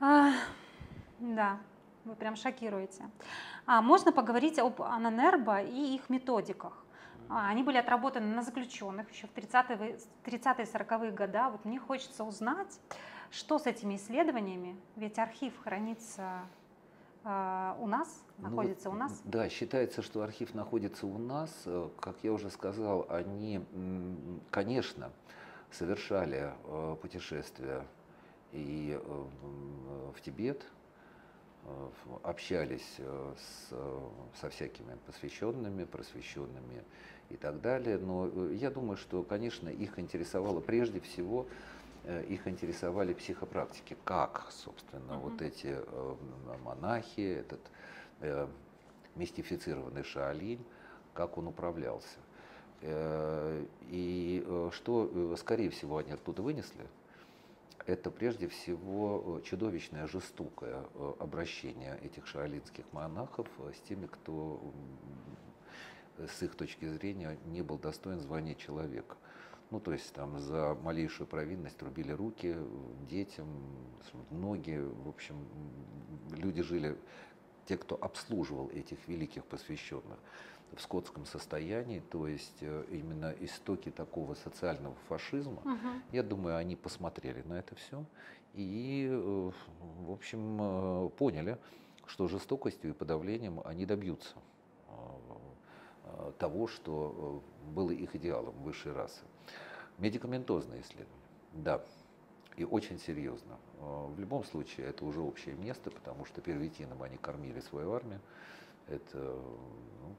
А, 0.00 0.32
да, 1.18 1.58
вы 2.04 2.14
прям 2.14 2.36
шокируете. 2.36 3.04
А, 3.66 3.82
можно 3.82 4.12
поговорить 4.12 4.58
об 4.58 4.80
Ананербо 4.80 5.60
и 5.60 5.94
их 5.94 6.08
методиках. 6.08 6.84
А, 7.28 7.48
они 7.48 7.62
были 7.62 7.76
отработаны 7.76 8.34
на 8.34 8.42
заключенных 8.42 9.10
еще 9.12 9.26
в 9.26 9.34
30-е 9.34 9.98
40-е 10.24 11.10
годы. 11.10 11.40
Вот 11.50 11.64
мне 11.64 11.78
хочется 11.78 12.24
узнать, 12.24 12.80
что 13.30 13.58
с 13.58 13.66
этими 13.66 13.96
исследованиями, 13.96 14.76
ведь 14.96 15.18
архив 15.18 15.52
хранится 15.62 16.42
э, 17.24 17.74
у 17.78 17.86
нас, 17.86 18.24
ну 18.38 18.48
находится 18.48 18.90
у 18.90 18.94
нас. 18.94 19.20
Да, 19.24 19.48
считается, 19.48 20.02
что 20.02 20.22
архив 20.22 20.54
находится 20.54 21.06
у 21.06 21.18
нас. 21.18 21.50
Э, 21.66 21.88
как 22.00 22.16
я 22.22 22.32
уже 22.32 22.50
сказал, 22.50 23.06
они, 23.08 23.64
конечно, 24.50 25.10
совершали 25.70 26.52
э, 26.64 26.96
путешествия 27.00 27.84
и 28.52 28.98
э, 29.00 29.24
в 30.16 30.20
Тибет, 30.20 30.64
общались 32.22 32.96
с, 32.96 33.74
со 34.40 34.48
всякими 34.48 34.96
посвященными, 35.04 35.84
просвещенными 35.84 36.82
и 37.28 37.36
так 37.36 37.60
далее. 37.60 37.98
Но 37.98 38.48
я 38.52 38.70
думаю, 38.70 38.96
что, 38.96 39.22
конечно, 39.22 39.68
их 39.68 39.98
интересовало 39.98 40.60
прежде 40.60 41.00
всего, 41.00 41.46
их 42.28 42.48
интересовали 42.48 43.12
психопрактики. 43.14 43.96
Как, 44.04 44.46
собственно, 44.50 45.12
uh-huh. 45.12 45.20
вот 45.20 45.42
эти 45.42 45.76
монахи, 46.64 47.20
этот 47.20 47.60
э, 48.20 48.46
мистифицированный 49.14 50.04
Шаолинь, 50.04 50.64
как 51.14 51.38
он 51.38 51.48
управлялся. 51.48 52.18
И 52.80 54.46
что, 54.70 55.36
скорее 55.36 55.70
всего, 55.70 55.98
они 55.98 56.12
оттуда 56.12 56.42
вынесли– 56.42 56.86
это 57.88 58.10
прежде 58.10 58.48
всего 58.48 59.38
э, 59.38 59.42
чудовищное, 59.46 60.06
жестокое 60.06 60.84
э, 60.94 61.12
обращение 61.20 61.98
этих 62.02 62.26
шаолинских 62.26 62.84
монахов 62.92 63.48
э, 63.58 63.72
с 63.74 63.80
теми, 63.88 64.06
кто 64.06 64.60
с 66.18 66.42
их 66.42 66.54
точки 66.54 66.86
зрения 66.86 67.38
не 67.46 67.62
был 67.62 67.78
достоин 67.78 68.20
звания 68.20 68.54
человека. 68.54 69.16
Ну, 69.70 69.80
то 69.80 69.92
есть 69.92 70.12
там 70.14 70.38
за 70.38 70.76
малейшую 70.82 71.26
провинность 71.26 71.82
рубили 71.82 72.12
руки 72.12 72.56
детям, 73.08 73.48
ноги. 74.30 74.78
В 74.78 75.08
общем, 75.08 75.36
люди 76.30 76.62
жили, 76.62 76.96
те, 77.66 77.76
кто 77.76 77.98
обслуживал 78.00 78.70
этих 78.70 79.06
великих 79.08 79.44
посвященных, 79.44 80.18
в 80.72 80.80
скотском 80.80 81.24
состоянии, 81.24 82.00
то 82.00 82.26
есть 82.26 82.58
э, 82.60 82.84
именно 82.90 83.34
истоки 83.40 83.90
такого 83.90 84.34
социального 84.34 84.94
фашизма, 85.08 85.60
угу. 85.64 86.02
я 86.12 86.22
думаю, 86.22 86.56
они 86.56 86.76
посмотрели 86.76 87.42
на 87.42 87.54
это 87.54 87.74
все 87.74 88.04
и, 88.54 89.08
э, 89.10 89.50
в 90.00 90.10
общем, 90.10 90.58
э, 90.60 91.10
поняли, 91.10 91.58
что 92.06 92.28
жестокостью 92.28 92.90
и 92.90 92.92
подавлением 92.92 93.60
они 93.64 93.86
добьются 93.86 94.34
того, 96.38 96.66
что 96.68 97.42
было 97.74 97.90
их 97.90 98.16
идеалом 98.16 98.54
высшей 98.62 98.92
расы. 98.92 99.20
Медикаментозное 99.98 100.80
исследование, 100.80 101.28
да, 101.52 101.82
и 102.56 102.64
очень 102.64 102.98
серьезно. 102.98 103.56
В 103.80 104.18
любом 104.18 104.44
случае, 104.44 104.86
это 104.86 105.04
уже 105.04 105.20
общее 105.20 105.54
место, 105.54 105.90
потому 105.90 106.24
что 106.24 106.40
первитином 106.40 107.02
они 107.02 107.16
кормили 107.16 107.60
свою 107.60 107.92
армию. 107.92 108.20
Это 108.86 109.18
ну, 109.18 110.16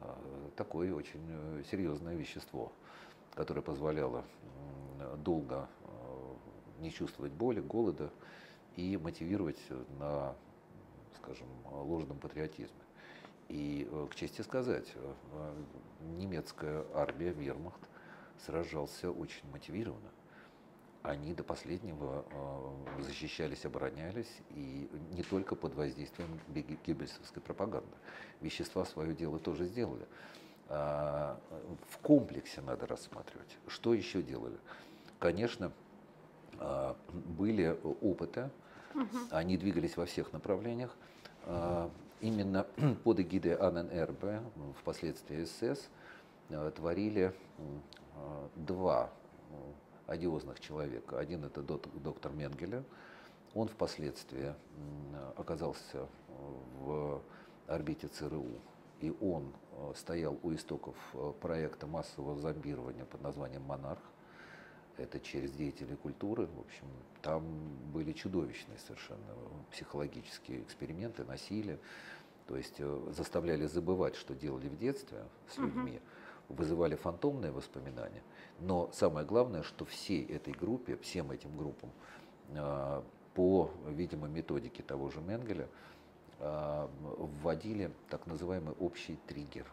а, 0.00 0.50
такое 0.56 0.92
очень 0.92 1.20
э, 1.28 1.62
серьезное 1.70 2.16
вещество, 2.16 2.72
которое 3.34 3.62
позволяло 3.62 4.24
долго 5.18 5.68
не 6.80 6.90
чувствовать 6.90 7.32
боли, 7.32 7.60
голода 7.60 8.10
и 8.76 8.96
мотивировать 8.96 9.58
на, 9.98 10.34
скажем, 11.16 11.46
ложном 11.70 12.18
патриотизме. 12.18 12.76
И, 13.48 13.88
э, 13.90 14.06
к 14.10 14.14
чести 14.14 14.42
сказать, 14.42 14.92
э, 14.94 15.52
немецкая 16.16 16.84
армия, 16.94 17.30
вермахт, 17.30 17.80
сражался 18.44 19.10
очень 19.10 19.50
мотивированно 19.50 20.10
они 21.02 21.32
до 21.32 21.42
последнего 21.42 22.24
э, 22.30 23.02
защищались, 23.02 23.64
оборонялись, 23.64 24.30
и 24.50 24.88
не 25.12 25.22
только 25.22 25.54
под 25.54 25.74
воздействием 25.74 26.38
геббельсовской 26.48 27.42
пропаганды. 27.42 27.96
Вещества 28.40 28.84
свое 28.84 29.14
дело 29.14 29.38
тоже 29.38 29.64
сделали. 29.64 30.06
А, 30.68 31.40
в 31.88 31.98
комплексе 31.98 32.60
надо 32.60 32.86
рассматривать. 32.86 33.56
Что 33.66 33.94
еще 33.94 34.22
делали? 34.22 34.58
Конечно, 35.18 35.72
а, 36.58 36.96
были 37.12 37.78
опыты, 38.02 38.50
угу. 38.94 39.06
они 39.30 39.56
двигались 39.56 39.96
во 39.96 40.04
всех 40.04 40.32
направлениях. 40.32 40.94
А, 41.46 41.90
именно 42.20 42.66
под 43.04 43.20
эгидой 43.20 43.54
АННРБ, 43.54 44.42
впоследствии 44.80 45.44
СС, 45.44 45.88
творили 46.76 47.32
два 48.56 49.10
одиозных 50.06 50.60
человека. 50.60 51.18
Один 51.18 51.44
это 51.44 51.62
доктор 51.62 52.32
Менгеля. 52.32 52.84
Он 53.54 53.68
впоследствии 53.68 54.54
оказался 55.36 56.06
в 56.78 57.22
орбите 57.66 58.08
ЦРУ, 58.08 58.60
и 59.00 59.14
он 59.20 59.52
э, 59.72 59.92
стоял 59.96 60.38
у 60.42 60.52
истоков 60.52 60.94
э, 61.14 61.32
проекта 61.40 61.86
массового 61.86 62.38
зомбирования 62.38 63.04
под 63.04 63.22
названием 63.22 63.62
«Монарх». 63.62 64.00
Это 64.98 65.18
через 65.20 65.52
деятелей 65.52 65.96
культуры. 65.96 66.46
В 66.46 66.60
общем, 66.60 66.86
там 67.22 67.44
были 67.92 68.12
чудовищные 68.12 68.78
совершенно 68.78 69.34
психологические 69.70 70.62
эксперименты, 70.62 71.24
насилие. 71.24 71.78
То 72.46 72.56
есть 72.56 72.74
э, 72.78 73.12
заставляли 73.16 73.66
забывать, 73.66 74.16
что 74.16 74.34
делали 74.34 74.68
в 74.68 74.76
детстве 74.76 75.24
с 75.48 75.56
людьми. 75.56 76.00
Вызывали 76.50 76.96
фантомные 76.96 77.52
воспоминания. 77.52 78.22
Но 78.58 78.90
самое 78.92 79.26
главное, 79.26 79.62
что 79.62 79.84
всей 79.84 80.24
этой 80.26 80.52
группе, 80.52 80.96
всем 80.98 81.30
этим 81.30 81.56
группам, 81.56 81.90
а, 82.56 83.04
по, 83.34 83.70
видимо, 83.88 84.28
методике 84.28 84.82
того 84.82 85.10
же 85.10 85.20
Менгеля, 85.20 85.68
а, 86.40 86.90
вводили 87.42 87.92
так 88.08 88.26
называемый 88.26 88.74
общий 88.80 89.16
триггер. 89.26 89.66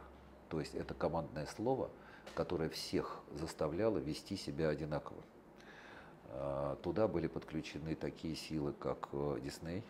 То 0.50 0.60
есть 0.60 0.76
это 0.76 0.94
командное 0.94 1.46
слово, 1.48 1.90
которое 2.36 2.70
всех 2.70 3.22
заставляло 3.34 3.98
вести 3.98 4.38
себя 4.38 4.70
одинаково. 4.70 5.22
А, 6.30 6.76
туда 6.78 7.08
были 7.08 7.28
подключены 7.28 7.96
такие 7.96 8.36
силы, 8.36 8.74
как 8.74 9.10
э, 9.12 9.40
Дисней, 9.42 9.84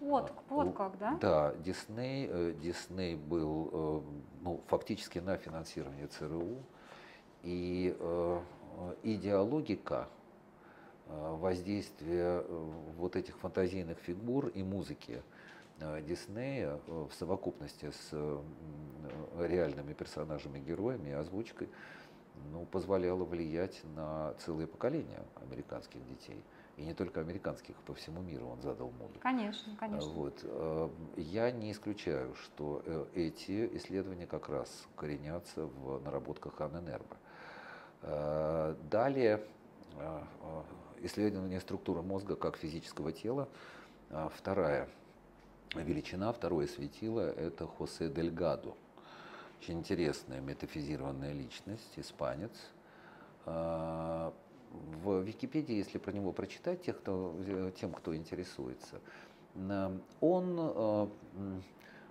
вот, 0.00 0.32
вот 0.48 0.74
как, 0.74 0.98
да? 0.98 1.18
Да, 1.20 1.54
Дисней, 1.56 2.26
э, 2.28 2.54
Дисней 2.60 3.16
был 3.16 3.70
э, 3.72 4.00
ну, 4.40 4.60
фактически 4.66 5.18
на 5.18 5.36
финансировании 5.36 6.06
ЦРУ. 6.06 6.56
И 7.42 7.96
э, 7.98 8.40
идеологика 9.02 10.08
воздействия 11.06 12.44
вот 12.96 13.16
этих 13.16 13.36
фантазийных 13.38 13.98
фигур 13.98 14.46
и 14.46 14.62
музыки 14.62 15.22
Диснея 16.06 16.78
в 16.86 17.10
совокупности 17.18 17.90
с 17.90 18.40
реальными 19.36 19.92
персонажами, 19.92 20.60
героями 20.60 21.08
и 21.08 21.12
озвучкой 21.12 21.68
ну, 22.52 22.64
позволяло 22.66 23.24
влиять 23.24 23.82
на 23.96 24.34
целые 24.34 24.68
поколения 24.68 25.22
американских 25.42 26.06
детей. 26.06 26.44
И 26.80 26.84
не 26.84 26.94
только 26.94 27.20
американских, 27.20 27.76
по 27.82 27.92
всему 27.92 28.22
миру 28.22 28.48
он 28.48 28.62
задал 28.62 28.90
моду. 28.92 29.12
Конечно, 29.20 29.76
конечно. 29.78 30.08
Вот. 30.10 30.42
Я 31.16 31.50
не 31.50 31.72
исключаю, 31.72 32.34
что 32.36 32.82
эти 33.14 33.76
исследования 33.76 34.26
как 34.26 34.48
раз 34.48 34.88
коренятся 34.96 35.66
в 35.66 36.00
наработках 36.02 36.58
Анненербо. 36.60 37.16
Далее 38.90 39.44
исследование 41.02 41.60
структуры 41.60 42.00
мозга 42.00 42.34
как 42.34 42.56
физического 42.56 43.12
тела. 43.12 43.46
Вторая 44.36 44.88
величина, 45.74 46.32
второе 46.32 46.66
светило– 46.66 47.20
это 47.36 47.66
Хосе 47.66 48.08
Дельгадо. 48.08 48.74
Очень 49.60 49.80
интересная 49.80 50.40
метафизированная 50.40 51.34
личность, 51.34 51.92
испанец. 51.96 52.52
А, 54.70 54.76
в 55.04 55.20
Википедии, 55.22 55.74
если 55.74 55.98
про 55.98 56.12
него 56.12 56.32
прочитать, 56.32 56.82
тех, 56.82 56.98
кто, 56.98 57.34
э, 57.38 57.72
тем, 57.80 57.92
кто 57.92 58.14
интересуется, 58.14 59.00
он 60.20 60.56
э, 60.58 61.06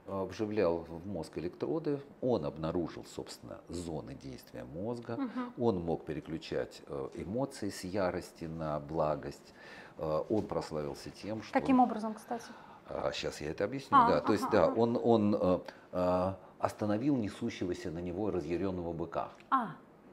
э, 0.07 0.23
вживлял 0.25 0.79
в 0.79 1.07
мозг 1.07 1.37
электроды, 1.37 2.01
он 2.21 2.45
обнаружил, 2.45 3.05
собственно, 3.05 3.61
зоны 3.69 4.15
действия 4.15 4.65
мозга, 4.65 5.13
угу. 5.13 5.65
он 5.65 5.81
мог 5.83 6.05
переключать 6.05 6.81
эмоции 7.13 7.69
с 7.69 7.83
ярости 7.83 8.45
на 8.45 8.79
благость, 8.79 9.53
он 9.97 10.47
прославился 10.47 11.09
тем, 11.09 11.43
что... 11.43 11.53
Каким 11.53 11.79
образом, 11.79 12.13
кстати? 12.13 12.45
А, 12.89 13.11
сейчас 13.11 13.39
я 13.41 13.51
это 13.51 13.65
объясню. 13.65 13.97
А, 13.97 14.07
да, 14.07 14.17
ага, 14.17 14.27
то 14.27 14.33
есть, 14.33 14.49
да, 14.49 14.67
он, 14.67 14.99
он 15.01 15.35
э, 15.39 15.59
э, 15.91 16.33
остановил 16.57 17.15
несущегося 17.15 17.91
на 17.91 17.99
него 17.99 18.31
разъяренного 18.31 18.93
быка. 18.93 19.29
А, 19.51 19.69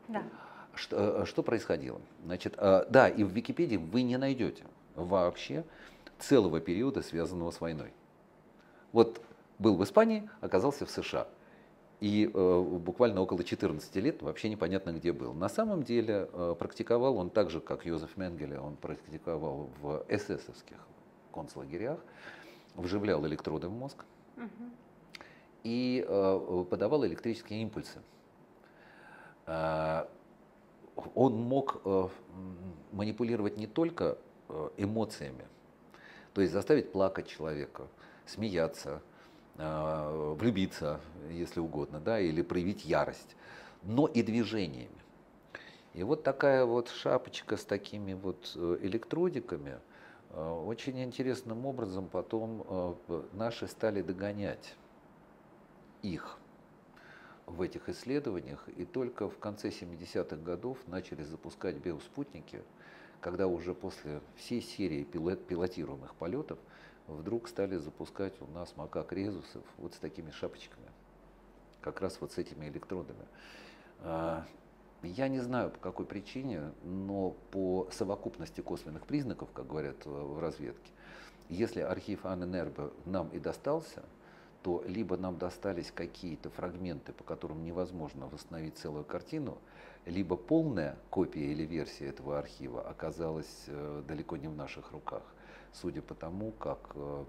да. 0.09 0.23
Что, 0.77 1.23
э, 1.23 1.25
что 1.27 1.43
происходило? 1.43 2.01
Значит, 2.25 2.55
э, 2.57 2.87
да, 2.89 3.09
и 3.09 3.25
в 3.25 3.31
Википедии 3.31 3.77
вы 3.77 4.03
не 4.03 4.17
найдете 4.17 4.65
вообще 4.95 5.65
целого 6.19 6.61
периода, 6.61 7.03
связанного 7.03 7.51
с 7.51 7.61
войной. 7.61 7.93
Вот 8.93 9.21
был 9.59 9.77
в 9.77 9.83
Испании, 9.83 10.29
оказался 10.41 10.87
в 10.87 10.91
США. 10.91 11.27
И 12.01 12.31
э, 12.33 12.61
буквально 12.79 13.23
около 13.23 13.43
14 13.43 13.97
лет 13.97 14.23
вообще 14.23 14.49
непонятно 14.49 14.93
где 14.93 15.13
был. 15.13 15.33
На 15.33 15.49
самом 15.49 15.83
деле 15.83 16.29
э, 16.33 16.55
практиковал 16.59 17.17
он 17.17 17.31
так 17.31 17.51
же, 17.51 17.61
как 17.61 17.85
Йозеф 17.87 18.17
Менгеле, 18.17 18.61
он 18.61 18.77
практиковал 18.77 19.71
в 19.81 20.05
эсэсовских 20.09 20.77
концлагерях 21.33 21.99
вживлял 22.77 23.27
электроды 23.27 23.69
в 23.69 23.73
мозг 23.73 24.05
угу. 24.37 24.71
и 25.65 26.05
э, 26.07 26.65
подавал 26.71 27.05
электрические 27.07 27.63
импульсы. 27.63 28.01
Э, 29.47 30.07
он 31.17 31.35
мог 31.35 31.81
э, 31.85 32.09
манипулировать 32.93 33.57
не 33.57 33.67
только 33.67 34.19
э, 34.49 34.69
эмоциями, 34.77 35.47
то 36.35 36.43
есть 36.43 36.53
заставить 36.53 36.93
плакать 36.93 37.27
человека, 37.27 37.89
смеяться, 38.27 39.03
э, 39.57 40.35
влюбиться, 40.39 41.01
если 41.31 41.59
угодно, 41.59 42.01
да, 42.01 42.21
или 42.21 42.43
проявить 42.43 42.85
ярость, 42.85 43.35
но 43.83 44.07
и 44.07 44.23
движениями. 44.23 44.91
И 45.95 46.03
вот 46.03 46.23
такая 46.23 46.67
вот 46.67 46.91
шапочка 46.91 47.57
с 47.57 47.65
такими 47.65 48.13
вот 48.13 48.55
электродиками– 48.55 49.81
очень 50.37 51.03
интересным 51.03 51.65
образом 51.65 52.09
потом 52.09 52.99
наши 53.33 53.67
стали 53.69 54.03
догонять 54.03 54.75
их 56.03 56.39
в 57.47 57.63
этих 57.63 57.89
исследованиях, 57.89 58.69
и 58.77 58.85
только 58.85 59.29
в 59.29 59.39
конце 59.39 59.69
70-х 59.69 60.37
годов 60.37 60.79
начали 60.87 61.23
запускать 61.23 61.77
биоспутники, 61.77 62.63
когда 63.21 63.47
уже 63.47 63.75
после 63.75 64.21
всей 64.37 64.61
серии 64.61 65.05
пилотируемых 65.05 66.15
полетов 66.17 66.59
вдруг 67.07 67.49
стали 67.49 67.77
запускать 67.77 68.35
у 68.41 68.47
нас 68.49 68.77
макак 68.77 69.13
резусов 69.13 69.63
вот 69.79 69.95
с 69.95 69.99
такими 69.99 70.31
шапочками, 70.31 70.89
как 71.81 72.01
раз 72.01 72.21
вот 72.21 72.33
с 72.33 72.39
этими 72.39 72.69
электродами. 72.69 73.25
А, 74.01 74.45
я 75.03 75.29
не 75.29 75.39
знаю 75.39 75.71
по 75.71 75.79
какой 75.79 76.05
причине, 76.05 76.73
но 76.83 77.31
по 77.53 77.89
совокупности 77.93 78.61
косвенных 78.61 79.07
признаков, 79.07 79.51
как 79.53 79.69
говорят 79.69 80.05
в 80.05 80.41
разведке, 80.41 80.91
если 81.49 81.81
архив 81.81 82.27
Анненербе 82.27 82.91
нам 83.05 83.29
и 83.29 83.39
достался, 83.39 84.03
то 84.67 84.83
либо 84.89 85.17
нам 85.17 85.39
достались 85.39 85.93
какие-то 85.93 86.51
фрагменты, 86.51 87.13
по 87.13 87.23
которым 87.23 87.63
невозможно 87.63 88.27
восстановить 88.27 88.77
целую 88.77 89.05
картину, 89.05 89.59
либо 90.07 90.37
полная 90.37 90.97
копия 91.09 91.53
или 91.53 91.63
версия 91.63 92.07
этого 92.07 92.37
архива 92.37 92.83
оказалась 92.83 93.67
э, 93.69 94.03
далеко 94.09 94.37
не 94.37 94.49
в 94.49 94.57
наших 94.57 94.91
руках, 94.91 95.23
судя 95.73 96.03
по 96.03 96.17
тому, 96.17 96.51
как 96.51 96.81
э, 96.97 97.25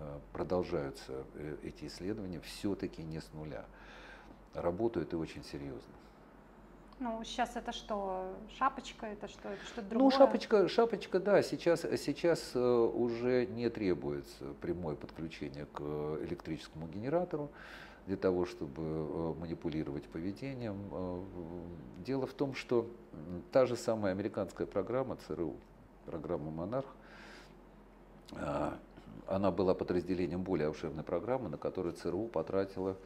э, 0.00 0.18
продолжаются 0.34 1.24
эти 1.62 1.86
исследования 1.86 2.40
все-таки 2.40 3.02
не 3.02 3.22
с 3.22 3.32
нуля. 3.32 3.64
Работают 4.52 5.14
и 5.14 5.16
очень 5.16 5.44
серьезно. 5.44 5.94
Ну, 7.00 7.22
сейчас 7.24 7.54
это 7.54 7.70
что, 7.72 8.34
шапочка, 8.58 9.06
это 9.06 9.28
что, 9.28 9.48
это 9.48 9.64
что-то 9.66 9.82
ну, 9.82 9.88
другое? 9.88 10.10
Ну, 10.10 10.16
шапочка, 10.18 10.68
шапочка, 10.68 11.20
да, 11.20 11.42
сейчас, 11.42 11.82
сейчас 11.82 12.50
э, 12.54 12.58
уже 12.58 13.46
не 13.46 13.70
требуется 13.70 14.44
прямое 14.60 14.96
подключение 14.96 15.66
к 15.66 15.80
электрическому 15.80 16.88
генератору 16.88 17.50
для 18.06 18.16
того, 18.16 18.46
чтобы 18.46 18.82
э, 18.82 19.34
манипулировать 19.38 20.04
поведением. 20.08 20.76
Э, 20.90 21.22
дело 22.04 22.26
в 22.26 22.32
том, 22.32 22.54
что 22.54 22.90
та 23.52 23.66
же 23.66 23.76
самая 23.76 24.10
американская 24.10 24.66
программа 24.66 25.16
ЦРУ, 25.28 25.54
программа 26.04 26.50
«Монарх», 26.50 26.86
она 29.26 29.50
была 29.50 29.74
подразделением 29.74 30.42
более 30.42 30.68
обширной 30.68 31.02
программы, 31.04 31.48
на 31.48 31.56
которую 31.56 31.94
ЦРУ 31.94 32.26
потратила 32.26 32.96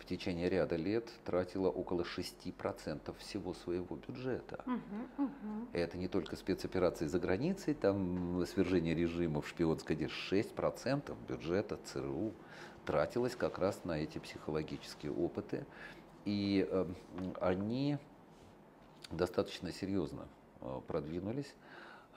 в 0.00 0.06
течение 0.06 0.48
ряда 0.48 0.76
лет 0.76 1.08
тратила 1.24 1.68
около 1.68 2.02
6% 2.02 3.16
всего 3.18 3.54
своего 3.54 3.96
бюджета. 3.96 4.64
Угу, 4.66 5.24
угу. 5.24 5.68
Это 5.72 5.98
не 5.98 6.08
только 6.08 6.36
спецоперации 6.36 7.06
за 7.06 7.20
границей, 7.20 7.74
там 7.74 8.44
свержение 8.46 8.94
режима 8.94 9.42
в 9.42 9.48
шпионской 9.48 9.96
державе, 9.96 10.10
6% 10.30 11.14
бюджета 11.28 11.78
ЦРУ 11.84 12.32
тратилось 12.86 13.36
как 13.36 13.58
раз 13.58 13.84
на 13.84 13.98
эти 14.00 14.18
психологические 14.18 15.12
опыты. 15.12 15.66
И 16.24 16.66
э, 16.68 16.86
они 17.40 17.98
достаточно 19.10 19.72
серьезно 19.72 20.28
э, 20.60 20.80
продвинулись, 20.86 21.54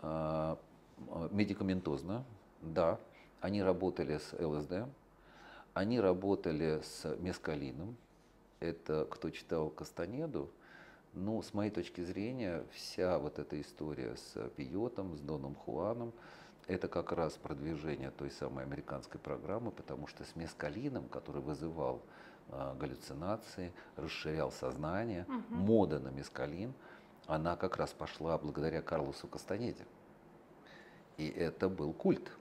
э, 0.01 0.55
медикаментозно, 1.31 2.23
да, 2.61 2.99
они 3.41 3.61
работали 3.61 4.17
с 4.19 4.33
ЛСД, 4.39 4.87
они 5.73 5.99
работали 5.99 6.81
с 6.83 7.15
мескалином. 7.19 7.95
Это 8.59 9.05
кто 9.09 9.29
читал 9.29 9.69
Кастанеду, 9.69 10.49
ну, 11.13 11.41
с 11.41 11.53
моей 11.53 11.69
точки 11.69 12.01
зрения, 12.01 12.63
вся 12.71 13.19
вот 13.19 13.37
эта 13.37 13.59
история 13.61 14.15
с 14.15 14.49
Пиотом, 14.55 15.15
с 15.15 15.19
Доном 15.19 15.55
Хуаном, 15.55 16.11
это 16.67 16.87
как 16.87 17.11
раз 17.11 17.33
продвижение 17.33 18.09
той 18.11 18.31
самой 18.31 18.63
американской 18.63 19.19
программы, 19.19 19.71
потому 19.71 20.07
что 20.07 20.23
с 20.23 20.35
мескалином, 20.35 21.09
который 21.09 21.41
вызывал 21.41 22.01
э, 22.49 22.75
галлюцинации, 22.79 23.73
расширял 23.97 24.51
сознание, 24.51 25.25
угу. 25.27 25.55
мода 25.55 25.99
на 25.99 26.07
мескалин, 26.07 26.73
она 27.27 27.55
как 27.57 27.77
раз 27.77 27.91
пошла 27.91 28.37
благодаря 28.37 28.81
Карлосу 28.81 29.27
Кастанеде. 29.27 29.85
И 31.17 31.27
это 31.27 31.69
был 31.69 31.93
культ. 31.93 32.31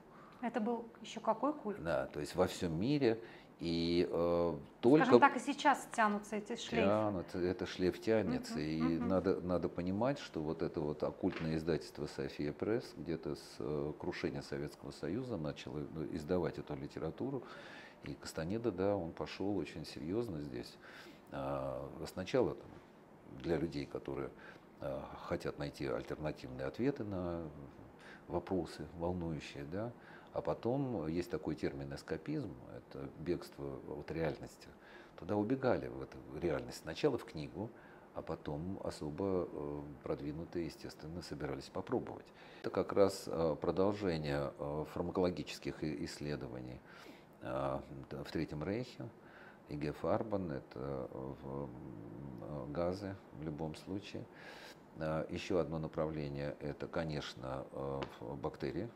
Это 0.43 0.59
был 0.59 0.85
еще 1.01 1.21
какой 1.21 1.53
культ? 1.53 1.81
Да, 1.81 2.07
то 2.07 2.19
есть 2.19 2.35
во 2.35 2.47
всем 2.47 2.79
мире. 2.79 3.19
И 3.59 4.09
э, 4.11 4.57
только... 4.81 5.05
Скажем 5.05 5.19
так, 5.21 5.37
и 5.37 5.39
сейчас 5.39 5.87
тянутся 5.95 6.35
эти 6.35 6.57
шлейфы. 6.57 6.85
Тянут, 6.85 7.33
это 7.33 7.65
шлейф 7.65 8.01
тянется. 8.01 8.59
Uh-huh, 8.59 8.61
и 8.61 8.81
uh-huh. 8.81 9.05
Надо, 9.05 9.39
надо 9.39 9.69
понимать, 9.69 10.19
что 10.19 10.41
вот 10.41 10.61
это 10.61 10.81
вот 10.81 11.01
оккультное 11.01 11.55
издательство 11.55 12.07
«София 12.07 12.51
Пресс» 12.51 12.93
где-то 12.97 13.35
с 13.35 13.55
э, 13.59 13.93
крушения 13.97 14.41
Советского 14.41 14.91
Союза 14.91 15.37
начало 15.37 15.87
ну, 15.93 16.03
издавать 16.13 16.59
эту 16.59 16.75
литературу. 16.75 17.43
И 18.03 18.13
Кастанеда, 18.15 18.73
да, 18.73 18.97
он 18.97 19.13
пошел 19.13 19.55
очень 19.55 19.85
серьезно 19.85 20.41
здесь. 20.41 20.75
А, 21.31 21.89
сначала 22.11 22.55
там, 22.55 22.69
для 23.41 23.55
людей, 23.55 23.85
которые 23.85 24.29
а, 24.81 25.07
хотят 25.23 25.57
найти 25.57 25.87
альтернативные 25.87 26.67
ответы 26.67 27.05
на 27.05 27.47
вопросы 28.27 28.85
волнующие, 28.97 29.63
да, 29.71 29.93
а 30.33 30.41
потом 30.41 31.07
есть 31.07 31.29
такой 31.29 31.55
термин 31.55 31.93
эскапизм, 31.93 32.53
это 32.75 33.09
бегство 33.19 33.79
от 33.99 34.11
реальности. 34.11 34.67
Туда 35.17 35.35
убегали 35.35 35.87
в 35.87 36.01
эту 36.01 36.17
реальность. 36.41 36.79
Сначала 36.79 37.17
в 37.17 37.25
книгу, 37.25 37.69
а 38.15 38.21
потом 38.21 38.79
особо 38.83 39.47
э, 39.51 39.81
продвинутые, 40.03 40.65
естественно, 40.65 41.21
собирались 41.21 41.69
попробовать. 41.69 42.25
Это 42.61 42.71
как 42.71 42.93
раз 42.93 43.23
э, 43.27 43.55
продолжение 43.61 44.51
э, 44.57 44.85
фармакологических 44.93 45.83
исследований 45.83 46.79
в 47.41 48.31
Третьем 48.31 48.63
Рейхе. 48.63 49.03
ИГ 49.67 49.97
Фарбан– 49.97 50.51
это 50.53 51.09
газы 52.69 53.17
в 53.33 53.43
любом 53.43 53.75
случае. 53.75 54.23
Еще 55.29 55.59
одно 55.59 55.77
направление– 55.77 56.55
это, 56.61 56.87
конечно, 56.87 57.65
бактерии, 58.21 58.87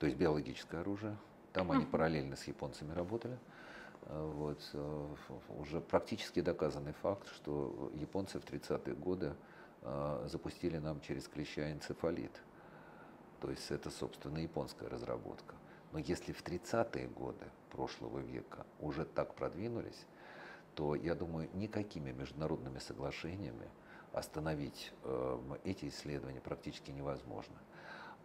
то 0.00 0.06
есть 0.06 0.18
биологическое 0.18 0.80
оружие. 0.80 1.16
Там 1.52 1.70
они 1.70 1.84
параллельно 1.84 2.34
с 2.34 2.44
японцами 2.44 2.92
работали. 2.92 3.38
Вот. 4.06 4.58
Уже 5.50 5.80
практически 5.82 6.40
доказанный 6.40 6.94
факт, 6.94 7.28
что 7.34 7.92
японцы 7.94 8.40
в 8.40 8.44
30-е 8.44 8.94
годы 8.94 9.34
запустили 10.24 10.78
нам 10.78 11.00
через 11.02 11.28
клеща 11.28 11.70
энцефалит. 11.70 12.32
То 13.40 13.50
есть 13.50 13.70
это, 13.70 13.90
собственно, 13.90 14.38
японская 14.38 14.88
разработка. 14.88 15.54
Но 15.92 15.98
если 15.98 16.32
в 16.32 16.42
30-е 16.42 17.08
годы 17.08 17.44
прошлого 17.70 18.20
века 18.20 18.64
уже 18.78 19.04
так 19.04 19.34
продвинулись, 19.34 20.06
то, 20.74 20.94
я 20.94 21.14
думаю, 21.14 21.50
никакими 21.52 22.10
международными 22.12 22.78
соглашениями 22.78 23.68
остановить 24.12 24.92
э, 25.04 25.56
эти 25.64 25.88
исследования 25.88 26.40
практически 26.40 26.90
невозможно. 26.90 27.56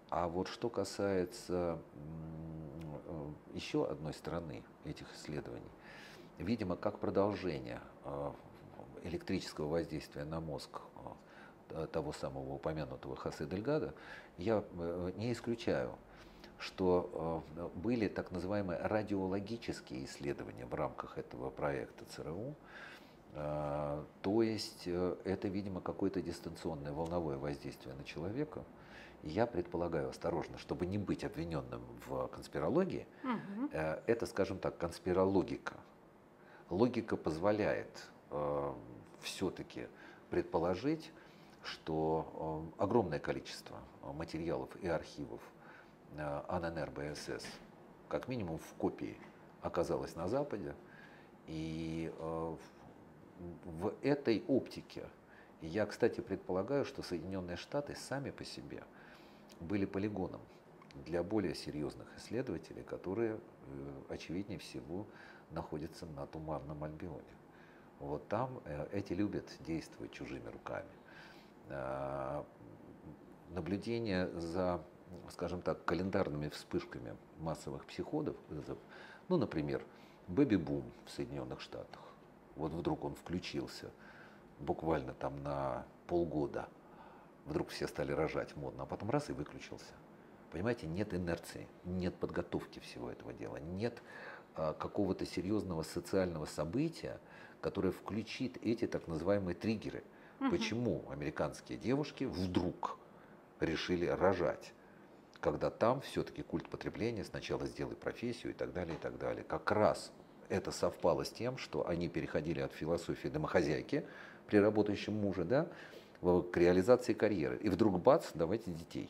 А 0.09 0.27
вот 0.27 0.47
что 0.47 0.69
касается 0.69 1.79
э, 3.07 3.31
еще 3.53 3.87
одной 3.87 4.13
стороны 4.13 4.63
этих 4.83 5.11
исследований, 5.15 5.71
видимо, 6.37 6.75
как 6.75 6.99
продолжение 6.99 7.81
э, 8.03 8.31
электрического 9.03 9.67
воздействия 9.67 10.23
на 10.23 10.39
мозг 10.39 10.81
э, 11.71 11.87
того 11.91 12.13
самого 12.13 12.53
упомянутого 12.53 13.15
Хосе 13.15 13.45
Дельгада, 13.45 13.93
я 14.37 14.63
не 15.17 15.31
исключаю 15.31 15.97
что 16.57 17.43
были 17.75 18.07
так 18.07 18.31
называемые 18.31 18.79
радиологические 18.79 20.05
исследования 20.05 20.65
в 20.65 20.73
рамках 20.73 21.17
этого 21.17 21.49
проекта 21.49 22.05
ЦРУ. 22.05 22.55
То 23.33 24.41
есть 24.41 24.87
это, 24.87 25.47
видимо, 25.49 25.81
какое-то 25.81 26.21
дистанционное 26.21 26.93
волновое 26.93 27.37
воздействие 27.37 27.93
на 27.93 28.05
человека. 28.05 28.63
Я 29.25 29.45
предполагаю 29.45 30.09
осторожно, 30.09 30.57
чтобы 30.57 30.85
не 30.85 30.97
быть 30.97 31.23
обвиненным 31.23 31.81
в 32.07 32.27
конспирологии, 32.27 33.07
угу. 33.23 33.69
это, 33.73 34.25
скажем 34.25 34.59
так, 34.59 34.77
конспирологика. 34.77 35.73
Логика 36.69 37.17
позволяет 37.17 38.07
все-таки 39.21 39.88
предположить, 40.29 41.11
что 41.63 42.71
огромное 42.77 43.19
количество 43.19 43.77
материалов 44.13 44.69
и 44.81 44.88
архивов 44.88 45.41
Э, 46.17 46.41
АННР-БСС, 46.47 47.43
как 48.07 48.27
минимум 48.27 48.57
в 48.57 48.73
копии, 48.75 49.17
оказалась 49.61 50.15
на 50.15 50.27
Западе. 50.27 50.75
И 51.47 52.11
э, 52.17 52.55
в 53.65 53.93
этой 54.01 54.43
оптике 54.47 55.03
я, 55.61 55.85
кстати, 55.85 56.21
предполагаю, 56.21 56.85
что 56.85 57.01
Соединенные 57.03 57.57
Штаты 57.57 57.95
сами 57.95 58.31
по 58.31 58.45
себе 58.45 58.83
были 59.59 59.85
полигоном 59.85 60.41
для 61.05 61.23
более 61.23 61.55
серьезных 61.55 62.07
исследователей, 62.17 62.83
которые, 62.83 63.39
э, 63.67 64.01
очевиднее 64.09 64.59
всего, 64.59 65.05
находятся 65.51 66.05
на 66.05 66.25
Туманном 66.27 66.83
Альбионе. 66.83 67.21
Вот 67.99 68.27
там 68.27 68.61
эти 68.91 69.13
любят 69.13 69.45
действовать 69.61 70.11
чужими 70.11 70.49
руками. 70.49 70.89
Наблюдение 73.51 74.27
за 74.39 74.83
скажем 75.31 75.61
так, 75.61 75.83
календарными 75.85 76.49
вспышками 76.49 77.15
массовых 77.39 77.85
психодов, 77.85 78.35
ну, 79.29 79.37
например, 79.37 79.83
бэби-бум 80.27 80.83
в 81.05 81.11
Соединенных 81.11 81.61
Штатах. 81.61 82.01
Вот 82.55 82.71
вдруг 82.71 83.03
он 83.03 83.15
включился 83.15 83.91
буквально 84.59 85.13
там 85.13 85.41
на 85.43 85.85
полгода. 86.07 86.67
Вдруг 87.45 87.69
все 87.69 87.88
стали 87.88 88.12
рожать 88.12 88.55
модно, 88.55 88.84
а 88.84 88.86
потом 88.86 89.10
раз 89.10 89.29
и 89.29 89.34
выключился. 89.34 89.93
Понимаете, 90.51 90.88
нет 90.88 91.13
инерции, 91.13 91.67
нет 91.84 92.15
подготовки 92.15 92.79
всего 92.79 93.12
этого 93.12 93.34
дела, 93.34 93.58
нет 93.58 94.01
а, 94.55 94.73
какого-то 94.73 95.25
серьезного 95.25 95.84
социального 95.84 96.45
события, 96.45 97.19
которое 97.62 97.91
включит 97.91 98.58
эти 98.63 98.88
так 98.88 99.08
называемые 99.08 99.55
триггеры. 99.55 100.03
Угу. 100.39 100.49
Почему 100.49 101.05
американские 101.10 101.77
девушки 101.77 102.23
вдруг 102.23 102.97
решили 103.60 104.05
рожать? 104.05 104.73
когда 105.45 105.69
там 105.69 106.01
все-таки 106.01 106.41
культ 106.41 106.67
потребления, 106.69 107.23
сначала 107.23 107.67
сделай 107.67 107.95
профессию 107.95 108.51
и 108.51 108.55
так 108.55 108.73
далее, 108.73 108.95
и 108.95 108.97
так 108.97 109.19
далее. 109.19 109.43
Как 109.43 109.69
раз 109.71 110.12
это 110.49 110.71
совпало 110.71 111.23
с 111.23 111.29
тем, 111.29 111.60
что 111.60 111.88
они 111.88 112.10
переходили 112.10 112.62
от 112.62 112.73
философии 112.73 113.27
домохозяйки 113.27 114.08
при 114.47 114.58
работающем 114.58 115.13
муже, 115.13 115.43
да, 115.43 115.67
к 116.21 116.58
реализации 116.58 117.13
карьеры. 117.13 117.58
И 117.58 117.69
вдруг 117.69 118.01
бац, 118.01 118.32
давайте 118.34 118.71
детей. 118.71 119.10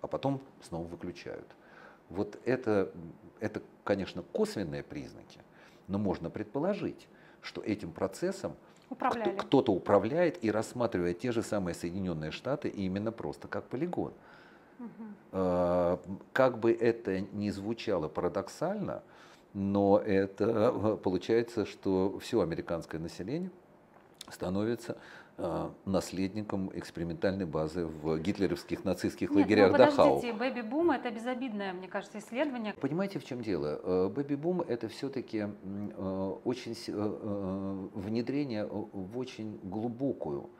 А 0.00 0.06
потом 0.06 0.40
снова 0.62 0.86
выключают. 0.86 1.46
Вот 2.08 2.38
это, 2.44 2.90
это, 3.40 3.60
конечно, 3.84 4.22
косвенные 4.32 4.82
признаки, 4.82 5.40
но 5.88 5.98
можно 5.98 6.30
предположить, 6.30 7.08
что 7.42 7.60
этим 7.60 7.92
процессом 7.92 8.54
кто-то 9.38 9.72
управляет 9.72 10.42
и 10.42 10.50
рассматривает 10.50 11.18
те 11.18 11.32
же 11.32 11.42
самые 11.42 11.74
Соединенные 11.74 12.30
Штаты 12.30 12.68
именно 12.68 13.12
просто 13.12 13.46
как 13.46 13.64
полигон. 13.64 14.14
Угу. 14.78 16.00
Как 16.32 16.58
бы 16.58 16.72
это 16.72 17.20
ни 17.20 17.50
звучало 17.50 18.08
парадоксально, 18.08 19.02
но 19.52 19.98
это 19.98 20.98
получается, 21.02 21.66
что 21.66 22.18
все 22.20 22.40
американское 22.40 23.00
население 23.00 23.50
становится 24.30 24.96
наследником 25.84 26.70
экспериментальной 26.74 27.46
базы 27.46 27.86
в 27.86 28.18
гитлеровских 28.18 28.84
нацистских 28.84 29.30
Нет, 29.30 29.38
лагерях 29.38 29.72
ну, 29.72 29.78
Дахау. 29.78 30.20
Бэби-бум 30.20 30.90
это 30.90 31.10
безобидное, 31.10 31.72
мне 31.72 31.86
кажется, 31.86 32.18
исследование. 32.18 32.74
Понимаете, 32.74 33.20
в 33.20 33.24
чем 33.24 33.42
дело? 33.42 33.80
Э, 33.82 34.08
бэби-бум 34.08 34.62
это 34.62 34.88
все-таки 34.88 35.46
э, 35.46 36.36
очень 36.44 36.74
внедрение 37.94 38.66
в 38.66 39.16
очень 39.16 39.60
глубокую 39.62 40.50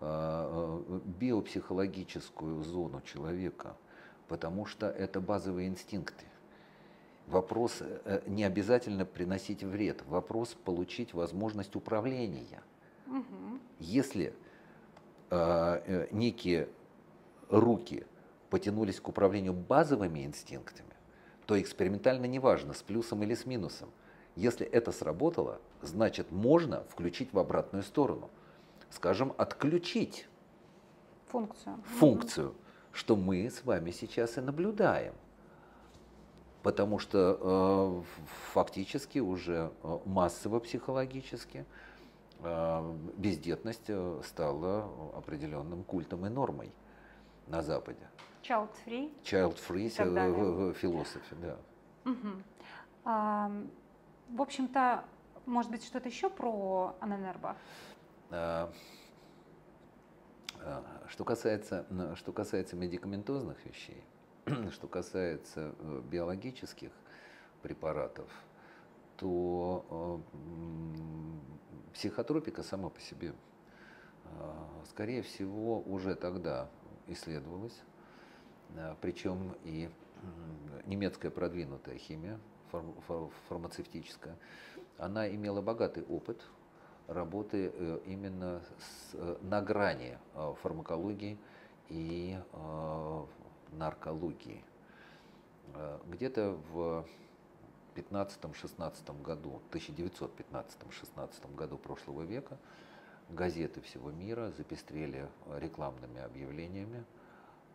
Э, 0.00 0.76
э, 0.88 1.00
биопсихологическую 1.06 2.62
зону 2.62 3.00
человека, 3.00 3.74
потому 4.28 4.66
что 4.66 4.86
это 4.86 5.18
базовые 5.18 5.68
инстинкты. 5.68 6.26
Вопрос 7.26 7.78
э, 7.80 8.20
не 8.26 8.44
обязательно 8.44 9.06
приносить 9.06 9.62
вред, 9.62 10.02
вопрос 10.06 10.56
получить 10.64 11.14
возможность 11.14 11.74
управления. 11.74 12.62
Угу. 13.06 13.53
Если 13.84 14.34
э, 15.30 16.06
некие 16.10 16.68
руки 17.48 18.06
потянулись 18.50 19.00
к 19.00 19.08
управлению 19.08 19.52
базовыми 19.52 20.24
инстинктами, 20.24 20.94
то 21.46 21.60
экспериментально 21.60 22.26
неважно, 22.26 22.72
с 22.72 22.82
плюсом 22.82 23.22
или 23.22 23.34
с 23.34 23.46
минусом. 23.46 23.90
Если 24.36 24.66
это 24.66 24.92
сработало, 24.92 25.60
значит 25.82 26.32
можно 26.32 26.84
включить 26.84 27.32
в 27.32 27.38
обратную 27.38 27.82
сторону– 27.82 28.30
скажем, 28.94 29.34
отключить 29.36 30.26
функцию, 31.28 31.78
функцию 31.98 32.54
что 32.92 33.16
мы 33.16 33.50
с 33.50 33.64
вами 33.64 33.90
сейчас 33.90 34.38
и 34.38 34.40
наблюдаем. 34.40 35.14
Потому 36.62 36.98
что 36.98 38.04
э, 38.08 38.24
фактически 38.52 39.18
уже 39.18 39.72
э, 39.82 39.98
массово 40.06 40.60
психологически 40.60 41.66
бездетность 43.16 43.88
э, 43.88 44.20
стала 44.24 44.84
определенным 45.16 45.84
культом 45.84 46.26
и 46.26 46.28
нормой 46.28 46.72
на 47.46 47.62
Западе. 47.62 48.06
Child 48.42 48.70
free. 48.84 49.22
Child 49.22 49.58
free 49.68 50.30
в, 50.30 50.72
в 50.72 50.74
философии, 50.74 51.36
да. 51.40 51.56
Угу. 52.04 52.28
А, 53.04 53.50
в 54.28 54.42
общем-то, 54.42 55.04
может 55.46 55.70
быть, 55.70 55.84
что-то 55.84 56.08
еще 56.08 56.28
про 56.28 56.96
Аненербо? 57.00 57.56
А, 58.30 58.70
что 61.08 61.24
касается, 61.24 61.86
что 62.16 62.32
касается 62.32 62.76
медикаментозных 62.76 63.64
вещей, 63.66 64.04
что 64.72 64.88
касается 64.88 65.74
э, 65.78 66.02
биологических 66.10 66.90
препаратов, 67.62 68.28
то 69.16 70.22
э, 70.32 71.92
психотропика 71.94 72.62
сама 72.62 72.88
по 72.88 73.00
себе, 73.00 73.34
а, 74.24 74.82
скорее 74.90 75.22
всего, 75.22 75.80
уже 75.80 76.14
тогда 76.14 76.68
исследовалась, 77.06 77.78
причем 79.00 79.54
и 79.64 79.88
немецкая 80.86 81.30
продвинутая 81.30 81.98
химия, 81.98 82.40
фармацевтическая, 83.48 84.36
она 84.98 85.28
имела 85.28 85.60
богатый 85.60 86.02
опыт 86.04 86.42
работы 87.06 87.70
э, 87.72 87.98
именно 88.06 88.62
с, 88.78 89.14
э, 89.14 89.36
на 89.42 89.60
грани 89.60 90.18
э, 90.34 90.54
фармакологии 90.62 91.38
и 91.88 92.38
наркологии. 93.72 94.64
Где-то 96.06 96.56
в 96.70 97.04
15-16 97.94 99.22
году, 99.22 99.62
1915-16 99.70 101.54
году 101.54 101.78
прошлого 101.78 102.22
века 102.22 102.58
газеты 103.30 103.80
всего 103.80 104.10
мира 104.10 104.52
запестрели 104.56 105.28
рекламными 105.58 106.20
объявлениями. 106.20 107.04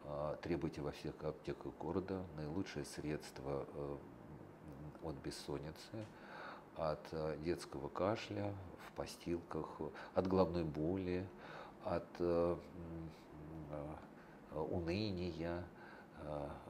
А, 0.06 0.36
требуйте 0.38 0.82
во 0.82 0.92
всех 0.92 1.14
аптеках 1.24 1.74
города 1.80 2.24
наилучшее 2.36 2.86
средство 2.86 3.66
э, 3.74 3.98
от 5.04 5.16
бессонницы, 5.16 6.06
от 6.76 7.06
э, 7.12 7.38
детского 7.44 7.90
кашля 7.90 8.54
в 8.88 8.92
постилках, 8.94 9.68
от 10.14 10.28
головной 10.28 10.64
боли, 10.64 11.28
от 11.84 12.08
э, 12.20 12.56
уныния, 14.52 15.64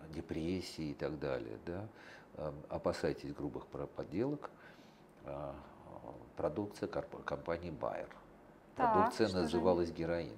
депрессии 0.09 0.91
и 0.91 0.93
так 0.93 1.17
далее. 1.17 1.57
Да? 1.65 1.87
Опасайтесь 2.69 3.33
грубых 3.33 3.65
подделок. 3.67 4.49
Продукция 6.35 6.87
компании 6.87 7.71
Bayer. 7.71 8.09
Продукция 8.75 9.27
так, 9.27 9.35
называлась 9.35 9.91
героин. 9.91 10.37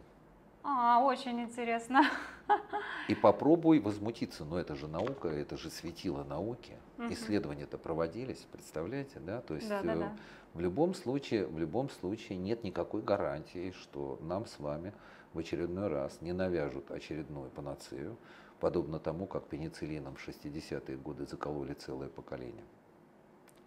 А, 0.64 1.00
очень 1.04 1.40
интересно. 1.42 2.04
И 3.08 3.16
попробуй 3.16 3.80
возмутиться, 3.80 4.46
но 4.46 4.60
это 4.60 4.76
же 4.76 4.88
наука, 4.88 5.28
это 5.28 5.58
же 5.58 5.70
светило 5.70 6.24
науки. 6.24 6.78
Угу. 6.98 7.14
Исследования-то 7.14 7.78
проводились, 7.78 8.48
представляете, 8.52 9.20
да? 9.20 9.42
То 9.42 9.56
есть 9.56 9.70
да, 9.70 9.82
да, 9.82 9.94
э, 9.94 10.00
да. 10.00 10.18
в 10.54 10.60
любом 10.60 10.94
случае, 10.94 11.48
в 11.48 11.58
любом 11.58 11.90
случае 11.90 12.38
нет 12.38 12.64
никакой 12.64 13.02
гарантии, 13.02 13.72
что 13.72 14.20
нам 14.22 14.46
с 14.46 14.60
вами 14.60 14.94
в 15.34 15.40
очередной 15.40 15.88
раз 15.88 16.22
не 16.22 16.34
навяжут 16.34 16.92
очередную 16.92 17.50
панацею, 17.50 18.18
подобно 18.62 19.00
тому, 19.00 19.26
как 19.26 19.48
пенициллином 19.48 20.16
в 20.16 20.28
60-е 20.28 20.96
годы 20.98 21.26
закололи 21.26 21.74
целое 21.74 22.10
поколение. 22.10 22.64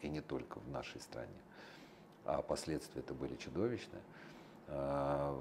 И 0.00 0.08
не 0.08 0.20
только 0.20 0.60
в 0.60 0.68
нашей 0.70 1.00
стране. 1.00 1.40
А 2.24 2.40
последствия 2.40 3.00
это 3.00 3.12
были 3.12 3.34
чудовищные. 3.36 4.02
А, 4.68 5.36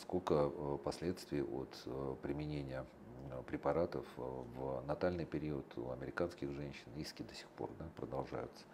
сколько 0.00 0.52
э, 0.54 0.78
последствий 0.84 1.42
от 1.42 1.74
э, 1.86 2.16
применения 2.22 2.84
э, 3.30 3.42
препаратов 3.46 4.04
в 4.16 4.84
натальный 4.86 5.24
период 5.24 5.66
у 5.78 5.90
американских 5.90 6.52
женщин, 6.52 6.86
иски 6.96 7.22
до 7.22 7.34
сих 7.34 7.48
пор 7.48 7.70
да, 7.78 7.86
продолжаются. 7.96 8.64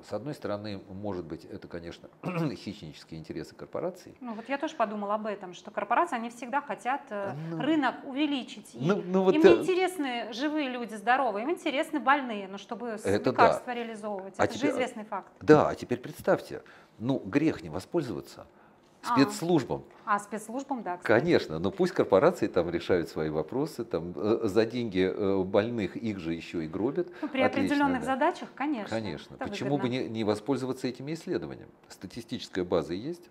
А, 0.00 0.04
с 0.04 0.12
одной 0.12 0.34
стороны, 0.34 0.80
может 0.88 1.24
быть, 1.24 1.44
это, 1.44 1.68
конечно, 1.68 2.08
хищнические 2.54 3.20
интересы 3.20 3.54
корпораций. 3.54 4.16
Ну 4.20 4.34
вот 4.34 4.48
я 4.48 4.58
тоже 4.58 4.74
подумала 4.76 5.14
об 5.14 5.26
этом, 5.26 5.54
что 5.54 5.70
корпорации, 5.70 6.16
они 6.16 6.30
всегда 6.30 6.60
хотят 6.60 7.02
ну, 7.10 7.60
рынок 7.60 7.96
увеличить. 8.04 8.74
И 8.74 8.78
ну, 8.80 9.02
ну, 9.04 9.22
вот 9.22 9.34
им 9.34 9.42
не 9.42 9.52
интересны 9.52 10.32
живые 10.32 10.68
люди, 10.68 10.94
здоровые, 10.94 11.44
им 11.44 11.50
интересны 11.50 12.00
больные, 12.00 12.48
но 12.48 12.58
чтобы 12.58 12.88
это 12.88 13.30
лекарства 13.30 13.66
да. 13.66 13.74
реализовывать. 13.74 14.34
А 14.36 14.44
это 14.44 14.54
теперь, 14.54 14.70
же 14.70 14.76
известный 14.76 15.04
факт. 15.04 15.32
Да, 15.40 15.68
а 15.68 15.74
теперь 15.74 15.98
представьте, 15.98 16.62
ну 16.98 17.18
грех 17.18 17.62
не 17.62 17.70
воспользоваться– 17.70 18.46
а. 18.56 18.59
Спецслужбам. 19.02 19.84
А, 20.04 20.16
а 20.16 20.18
спецслужбам, 20.18 20.82
да. 20.82 20.96
Кстати. 20.96 21.20
Конечно, 21.20 21.58
но 21.58 21.70
пусть 21.70 21.92
корпорации 21.92 22.46
там 22.46 22.70
решают 22.70 23.08
свои 23.08 23.30
вопросы, 23.30 23.84
там 23.84 24.12
э, 24.16 24.40
за 24.44 24.66
деньги 24.66 25.10
э, 25.12 25.42
больных 25.42 25.96
их 25.96 26.18
же 26.18 26.34
еще 26.34 26.64
и 26.64 26.68
гробят. 26.68 27.08
Ну, 27.22 27.28
при 27.28 27.42
Отлично, 27.42 27.76
определенных 27.76 28.00
да. 28.00 28.06
задачах, 28.06 28.48
конечно. 28.54 28.88
Конечно. 28.88 29.36
Почему 29.36 29.76
выгодно. 29.76 29.98
бы 29.98 30.04
не, 30.04 30.08
не 30.08 30.24
воспользоваться 30.24 30.88
этими 30.88 31.14
исследованиями? 31.14 31.70
Статистическая 31.88 32.64
база 32.64 32.94
есть. 32.94 33.30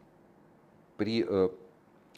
При 0.98 1.26
э, 1.28 1.50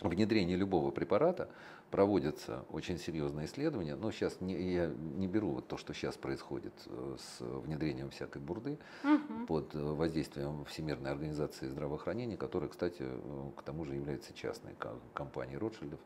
внедрении 0.01 0.55
любого 0.55 0.91
препарата 0.91 1.49
проводятся 1.91 2.65
очень 2.69 2.97
серьезные 2.97 3.45
исследования, 3.45 3.95
но 3.95 4.11
сейчас 4.11 4.39
не, 4.39 4.73
я 4.73 4.87
не 4.87 5.27
беру 5.27 5.51
вот 5.51 5.67
то, 5.67 5.77
что 5.77 5.93
сейчас 5.93 6.15
происходит 6.15 6.73
э, 6.87 7.17
с 7.19 7.41
внедрением 7.41 8.09
всякой 8.09 8.41
бурды 8.41 8.79
угу. 9.03 9.45
под 9.45 9.75
э, 9.75 9.79
воздействием 9.79 10.63
Всемирной 10.65 11.11
организации 11.11 11.67
здравоохранения, 11.67 12.37
которая, 12.37 12.69
кстати, 12.69 13.03
э, 13.03 13.51
к 13.57 13.61
тому 13.63 13.83
же 13.83 13.95
является 13.95 14.33
частной 14.33 14.73
компанией 15.13 15.57
Ротшильдов. 15.57 15.99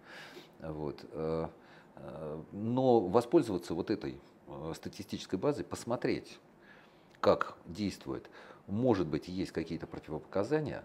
Вот. 0.60 1.06
Но 2.52 3.02
воспользоваться 3.02 3.74
вот 3.74 3.92
этой 3.92 4.20
статистической 4.74 5.38
базой, 5.38 5.64
посмотреть, 5.64 6.40
как 7.20 7.58
действует. 7.66 8.30
Может 8.68 9.08
быть, 9.08 9.28
есть 9.28 9.52
какие-то 9.52 9.86
противопоказания 9.86 10.84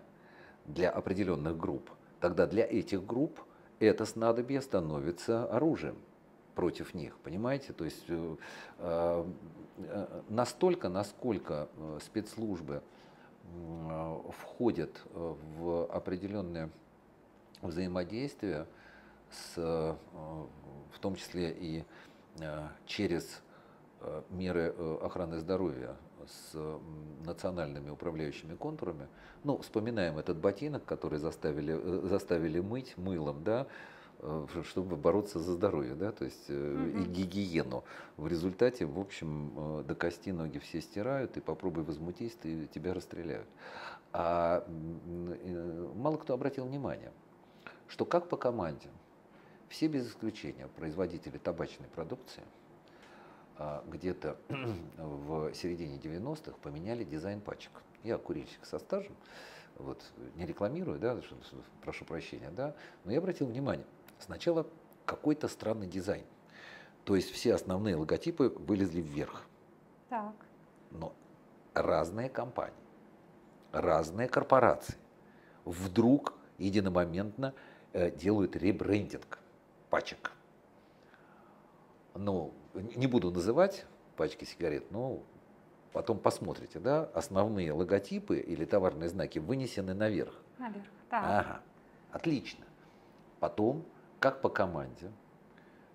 для 0.67 0.91
определенных 0.91 1.57
групп. 1.57 1.91
Тогда 2.21 2.47
для 2.47 2.67
этих 2.67 3.07
групп 3.07 3.41
это 3.87 4.05
снадобье 4.05 4.61
становится 4.61 5.45
оружием 5.45 5.97
против 6.55 6.95
них, 6.95 7.17
понимаете? 7.19 7.73
То 7.73 7.85
есть 7.85 8.05
э, 8.09 8.37
э, 8.79 10.07
настолько, 10.29 10.89
насколько 10.89 11.69
э, 11.77 11.99
спецслужбы 12.03 12.83
входят 14.39 15.01
в 15.13 15.87
определенное 15.87 16.71
взаимодействие 17.63 18.65
с, 19.29 19.57
в 19.57 20.99
том 21.01 21.17
числе 21.17 21.51
и 21.51 21.85
через 22.87 23.43
меры 24.29 24.73
охраны 25.03 25.41
здоровья 25.41 25.97
с 26.27 26.57
национальными 27.25 27.91
управляющими 27.91 28.55
контурами. 28.55 29.09
Ну, 29.45 29.59
вспоминаем 29.59 30.19
этот 30.19 30.39
ботинок, 30.39 30.85
который 30.85 31.19
заставили, 31.19 31.75
э, 31.77 32.07
заставили 32.07 32.61
мыть 32.61 32.97
мылом, 32.97 33.43
да, 33.45 33.67
э, 34.19 34.47
чтобы 34.65 34.97
бороться 34.97 35.39
за 35.39 35.53
здоровье, 35.53 35.95
да, 35.95 36.13
то 36.13 36.25
есть 36.25 36.51
угу. 36.51 36.57
и 36.57 37.05
гигиену. 37.05 37.85
В 38.17 38.27
результате, 38.27 38.87
в 38.87 38.99
общем, 38.99 39.85
до 39.87 39.95
кости 39.95 40.31
ноги 40.31 40.59
все 40.59 40.81
стирают, 40.81 41.37
и 41.37 41.41
попробуй 41.41 41.85
возмутись, 41.85 42.35
ты, 42.41 42.67
тебя 42.67 42.95
расстреляют. 42.95 43.49
А 44.13 44.67
мало 45.95 46.17
кто 46.17 46.35
обратил 46.35 46.67
внимание, 46.67 47.13
что 47.89 48.05
как 48.05 48.29
по 48.29 48.37
команде, 48.37 48.89
все 49.69 49.87
без 49.87 50.09
исключения 50.09 50.69
производители 50.77 51.39
табачной 51.39 51.87
продукции– 51.89 52.43
где-то 53.87 54.37
в 54.97 55.53
середине 55.55 55.99
90-х 55.99 56.57
поменяли 56.63 57.05
дизайн 57.05 57.41
пачек. 57.41 57.73
Я 58.03 58.17
курильщик 58.17 58.65
со 58.65 58.79
стажем, 58.79 59.15
вот, 59.77 60.03
не 60.37 60.47
рекламирую, 60.47 60.99
да, 60.99 61.19
прошу 61.83 62.05
прощения, 62.05 62.51
да, 62.51 62.75
но 63.05 63.13
я 63.13 63.19
обратил 63.19 63.47
внимание, 63.47 63.85
сначала 64.19 64.67
какой-то 65.05 65.49
странный 65.49 65.87
дизайн. 65.87 66.25
То 67.05 67.17
есть 67.17 67.31
все 67.31 67.55
основные 67.55 67.97
логотипы 67.97 68.49
вылезли 68.49 69.01
вверх. 69.01 69.45
Так. 70.09 70.35
Но 70.91 71.13
разные 71.75 72.29
компании, 72.29 72.75
разные 73.73 74.29
корпорации 74.29 74.97
вдруг 75.65 76.35
единомоментно 76.59 77.55
э, 77.93 78.11
делают 78.11 78.57
ребрендинг 78.57 79.39
пачек. 79.89 80.33
Ну, 82.15 82.53
не 82.75 83.07
буду 83.07 83.31
называть 83.31 83.85
пачки 84.17 84.45
сигарет, 84.45 84.91
но 84.91 85.23
потом 85.93 86.19
посмотрите, 86.19 86.79
да, 86.79 87.05
основные 87.15 87.73
логотипы 87.73 88.39
или 88.39 88.65
товарные 88.65 89.09
знаки 89.09 89.39
вынесены 89.39 89.95
наверх. 89.95 90.35
Наверх, 90.59 90.87
так. 91.09 91.25
Ага, 91.25 91.61
отлично. 92.13 92.65
Потом, 93.41 93.85
как 94.19 94.43
по 94.43 94.49
команде, 94.49 95.11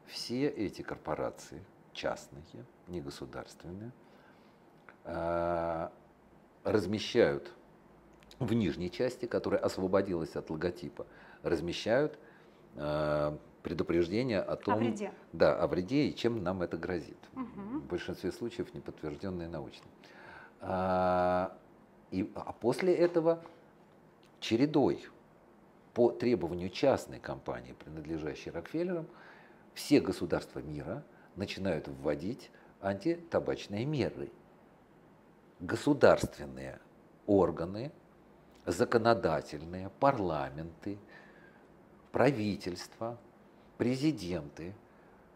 все 0.08 0.48
эти 0.48 0.82
корпорации, 0.82 1.64
частные, 1.94 2.44
не 2.88 3.02
государственные, 3.02 3.92
а, 5.04 5.92
размещают 6.64 7.52
в 8.40 8.54
нижней 8.54 8.92
части, 8.92 9.28
которая 9.28 9.62
освободилась 9.62 10.36
от 10.36 10.50
логотипа, 10.50 11.06
размещают 11.44 12.18
а, 12.76 13.38
предупреждение 13.66 14.42
о 14.42 14.58
том, 14.58 14.76
о 14.76 14.78
вреде. 14.78 15.12
Да, 15.34 15.56
о 15.56 15.66
вреде 15.66 16.06
и 16.06 16.16
чем 16.16 16.44
нам 16.44 16.62
это 16.62 16.78
грозит. 16.78 17.18
Угу. 17.34 17.80
В 17.80 17.86
большинстве 17.88 18.32
случаев 18.32 18.72
не 18.76 18.80
подтвержденные 18.80 19.50
научно. 19.50 19.88
А, 20.62 21.58
и, 22.12 22.32
а 22.36 22.54
после 22.54 22.94
этого 22.94 23.44
чередой 24.40 25.04
по 25.96 26.12
требованию 26.12 26.70
частной 26.70 27.20
компании, 27.20 27.74
принадлежащей 27.74 28.52
Рокфеллерам, 28.52 29.08
все 29.74 30.00
государства 30.00 30.60
мира 30.60 31.04
начинают 31.36 31.88
вводить 31.88 32.52
антитабачные 32.82 33.84
меры. 33.84 34.32
Государственные 35.60 36.80
органы, 37.26 37.92
законодательные, 38.68 39.90
парламенты, 40.00 41.00
правительства 42.12 43.18
президенты 43.78 44.74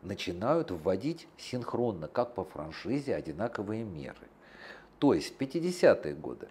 начинают 0.02 0.72
вводить 0.72 1.28
синхронно, 1.38 2.08
как 2.08 2.34
по 2.34 2.44
франшизе, 2.44 3.16
одинаковые 3.16 3.84
меры. 3.84 4.28
То 5.00 5.14
есть 5.14 5.36
в 5.36 5.42
50-е 5.42 6.14
годы 6.14 6.48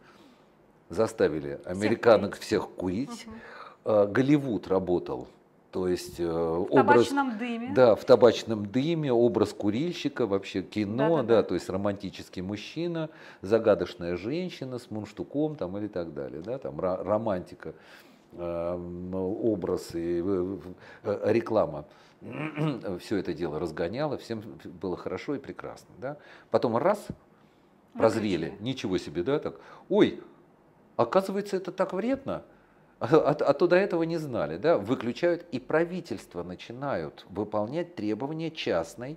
заставили 0.89 1.61
американок 1.65 2.37
всех 2.39 2.69
курить, 2.71 3.27
угу. 3.27 4.07
Голливуд 4.09 4.69
работал 4.69 5.29
То 5.71 5.89
есть 5.89 6.19
э, 6.19 6.27
В 6.27 6.67
образ, 6.71 7.09
табачном 7.09 7.39
дыме. 7.39 7.73
да, 7.75 7.95
в 7.95 8.05
табачном 8.05 8.67
дыме, 8.67 9.13
образ 9.13 9.53
курильщика, 9.53 10.27
вообще 10.27 10.63
кино, 10.63 11.17
Да-да-да. 11.17 11.37
да, 11.37 11.43
то 11.43 11.55
есть 11.55 11.69
романтический 11.71 12.43
мужчина, 12.43 13.09
загадочная 13.43 14.17
женщина 14.17 14.79
с 14.79 14.91
мунштуком 14.91 15.57
там 15.57 15.77
или 15.79 15.89
так 15.89 16.13
далее, 16.13 16.43
да, 16.43 16.59
там 16.59 16.79
ро- 16.81 17.03
романтика, 17.03 17.75
образ 18.37 19.95
и 19.95 20.23
э, 20.25 20.57
э, 21.05 21.33
реклама. 21.33 21.85
Все 23.01 23.17
это 23.17 23.33
дело 23.33 23.59
разгоняло, 23.59 24.19
всем 24.19 24.43
было 24.65 24.97
хорошо 24.97 25.37
и 25.37 25.39
прекрасно, 25.39 25.95
да. 25.99 26.17
Потом 26.51 26.77
раз, 26.77 27.07
прозрели, 27.95 28.57
ничего 28.61 28.99
себе, 28.99 29.23
да, 29.23 29.39
так, 29.39 29.61
ой, 29.89 30.23
оказывается, 30.97 31.57
это 31.57 31.73
так 31.73 31.93
вредно, 31.93 32.43
а, 33.01 33.07
а- 33.07 33.31
а 33.31 33.55
то 33.55 33.67
до 33.69 33.77
этого 33.77 34.03
не 34.03 34.17
знали, 34.19 34.57
да, 34.57 34.79
выключают, 34.79 35.47
и 35.53 35.61
правительства 35.61 36.43
начинают 36.43 37.25
выполнять 37.31 37.95
требования 37.95 38.51
частной 38.51 39.17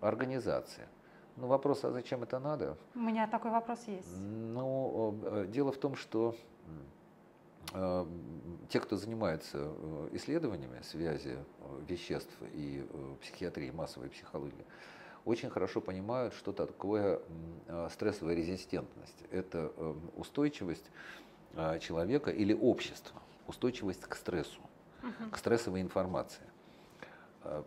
организации. 0.00 0.88
Ну, 1.36 1.46
вопрос, 1.46 1.84
а 1.84 1.90
зачем 1.90 2.22
это 2.22 2.38
надо? 2.38 2.76
У 2.94 2.98
меня 3.00 3.26
такой 3.26 3.50
вопрос 3.50 3.80
есть. 3.86 4.08
Ну, 4.18 5.18
э, 5.22 5.46
дело 5.48 5.72
в 5.72 5.78
том, 5.78 5.94
что 5.94 6.34
э, 6.66 6.70
те, 8.68 8.80
кто 8.80 8.96
занимается 8.96 9.58
э, 9.58 10.08
исследованиями 10.12 10.80
связи 10.82 11.36
э, 11.38 11.80
веществ 11.88 12.32
и 12.52 12.86
э, 12.88 13.14
психиатрии, 13.20 13.70
массовой 13.70 14.08
психологии, 14.08 14.64
очень 15.24 15.50
хорошо 15.50 15.80
понимают, 15.80 16.34
что 16.34 16.52
такое 16.52 17.20
э, 17.66 17.88
стрессовая 17.92 18.34
резистентность. 18.34 19.24
Это 19.30 19.72
э, 19.76 19.94
устойчивость 20.16 20.90
э, 21.54 21.78
человека 21.80 22.30
или 22.30 22.54
общества, 22.54 23.20
устойчивость 23.46 24.02
к 24.02 24.14
стрессу, 24.16 24.60
Мгм. 25.02 25.30
к 25.30 25.38
стрессовой 25.38 25.80
информации. 25.80 26.42
Э, 27.44 27.62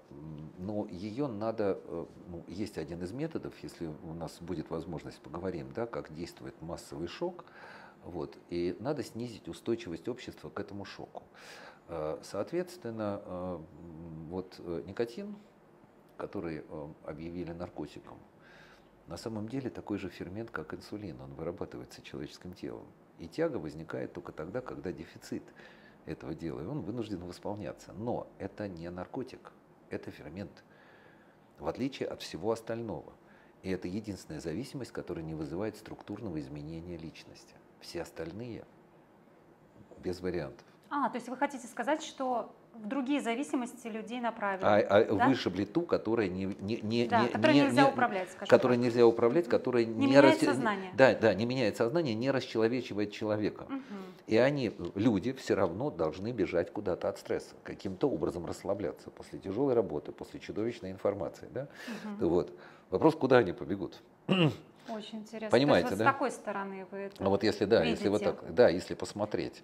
Но 0.58 0.86
ее 0.88 1.28
надо, 1.28 1.80
э, 1.84 2.06
ну, 2.30 2.44
есть 2.48 2.78
один 2.78 3.02
из 3.04 3.12
методов, 3.12 3.54
если 3.64 3.88
у 3.88 4.14
нас 4.14 4.38
будет 4.42 4.70
возможность, 4.70 5.20
поговорим, 5.20 5.72
да, 5.74 5.86
как 5.86 6.14
действует 6.14 6.60
массовый 6.62 7.08
шок, 7.08 7.46
вот, 8.04 8.38
и 8.50 8.76
надо 8.80 9.04
снизить 9.04 9.48
устойчивость 9.48 10.08
общества 10.08 10.50
к 10.50 10.60
этому 10.60 10.86
шоку. 10.86 11.24
Э, 11.88 12.20
Соответственно, 12.22 13.22
э, 13.24 13.60
вот 14.30 14.56
э, 14.60 14.84
никотин, 14.86 15.36
который 16.18 16.64
объявили 17.06 17.52
наркотиком, 17.52 18.18
на 19.08 19.18
самом 19.18 19.50
деле 19.50 19.70
такой 19.70 19.98
же 19.98 20.10
фермент, 20.10 20.52
как 20.52 20.74
инсулин, 20.74 21.20
он 21.20 21.34
вырабатывается 21.34 22.02
человеческим 22.02 22.54
телом. 22.54 22.86
И 23.20 23.28
тяга 23.28 23.58
возникает 23.58 24.14
только 24.14 24.32
тогда, 24.32 24.62
когда 24.62 24.92
дефицит 24.92 25.44
этого 26.06 26.34
дела, 26.34 26.62
и 26.62 26.66
он 26.66 26.82
вынужден 26.82 27.20
восполняться. 27.26 27.94
Но 27.94 28.28
это 28.38 28.68
не 28.68 28.90
наркотик, 28.90 29.52
это 29.90 30.12
фермент, 30.12 30.64
в 31.60 31.68
отличие 31.68 32.08
от 32.08 32.22
всего 32.22 32.52
остального. 32.52 33.14
И 33.62 33.70
это 33.70 33.88
единственная 33.88 34.42
зависимость, 34.42 34.92
которая 34.92 35.24
не 35.24 35.36
вызывает 35.36 35.78
структурного 35.78 36.40
изменения 36.40 36.98
личности. 36.98 37.56
Все 37.84 38.02
остальные 38.02 38.64
без 40.02 40.22
вариантов. 40.22 40.66
А, 40.90 41.10
то 41.10 41.18
есть 41.18 41.28
вы 41.28 41.36
хотите 41.36 41.68
сказать, 41.68 42.02
что 42.02 42.56
в 42.74 42.88
другие 42.88 43.20
зависимости 43.22 43.88
людей 43.88 44.22
направили? 44.22 44.64
А, 44.64 44.78
а 44.78 45.04
да? 45.16 45.28
вышибли 45.28 45.66
ту, 45.66 45.82
которая 45.82 46.30
не, 46.30 46.46
не, 46.62 46.80
не, 46.82 47.08
Да, 47.08 47.24
не- 47.24 47.28
которой 47.30 47.54
не- 47.54 47.62
нельзя 47.64 47.84
не- 47.84 47.90
управлять, 47.90 48.30
скажем 48.30 48.48
которой 48.48 48.78
так. 48.78 48.86
нельзя 48.86 49.06
управлять, 49.06 49.48
которая 49.50 49.84
Не 49.86 49.94
не, 49.94 50.08
меняет 50.08 50.42
расте- 50.42 50.46
сознание. 50.46 50.92
Да, 50.96 51.14
да, 51.14 51.34
не 51.34 51.46
меняет 51.46 51.76
сознание, 51.76 52.16
не 52.16 52.32
расчеловечивает 52.32 53.12
человека. 53.12 53.66
Мгм. 53.68 53.84
И 54.28 54.38
они, 54.38 54.72
люди, 54.96 55.34
все 55.34 55.56
равно 55.56 55.92
должны 55.92 56.32
бежать 56.32 56.72
куда-то 56.72 57.10
от 57.10 57.18
стресса, 57.18 57.54
каким-то 57.64 58.10
образом 58.10 58.46
расслабляться 58.46 59.12
после 59.12 59.40
тяжелой 59.40 59.74
работы, 59.74 60.14
после 60.14 60.40
чудовищной 60.40 60.92
информации. 60.92 61.50
Да? 61.52 61.68
Мгм. 62.06 62.30
Вот. 62.30 62.58
Вопрос, 62.92 63.16
куда 63.16 63.40
они 63.40 63.52
побегут? 63.52 64.02
Очень 64.88 65.20
интересно. 65.20 65.50
Понимаете, 65.58 65.90
То 65.90 65.94
есть 65.94 66.00
вот 66.00 66.06
да? 66.06 66.12
с 66.12 66.14
такой 66.14 66.32
стороны 66.32 66.88
вы 66.92 66.98
это 66.98 67.24
Ну 67.24 67.30
вот 67.30 67.44
если 67.44 67.66
да, 67.66 67.84
если 67.84 68.10
вот 68.10 68.22
видите? 68.22 68.42
так, 68.42 68.54
да, 68.54 68.70
если 68.70 68.94
посмотреть, 68.96 69.64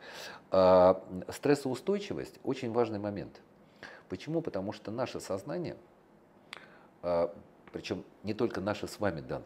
А, 0.51 1.03
стрессоустойчивость 1.29 2.39
очень 2.43 2.71
важный 2.71 2.99
момент. 2.99 3.41
Почему? 4.07 4.41
Потому 4.41 4.71
что 4.71 4.91
наше 4.91 5.19
сознание, 5.19 5.75
а, 7.03 7.33
причем 7.71 8.03
не 8.23 8.33
только 8.33 8.61
наше 8.61 8.87
с 8.87 8.99
вами, 8.99 9.21
Дана, 9.21 9.45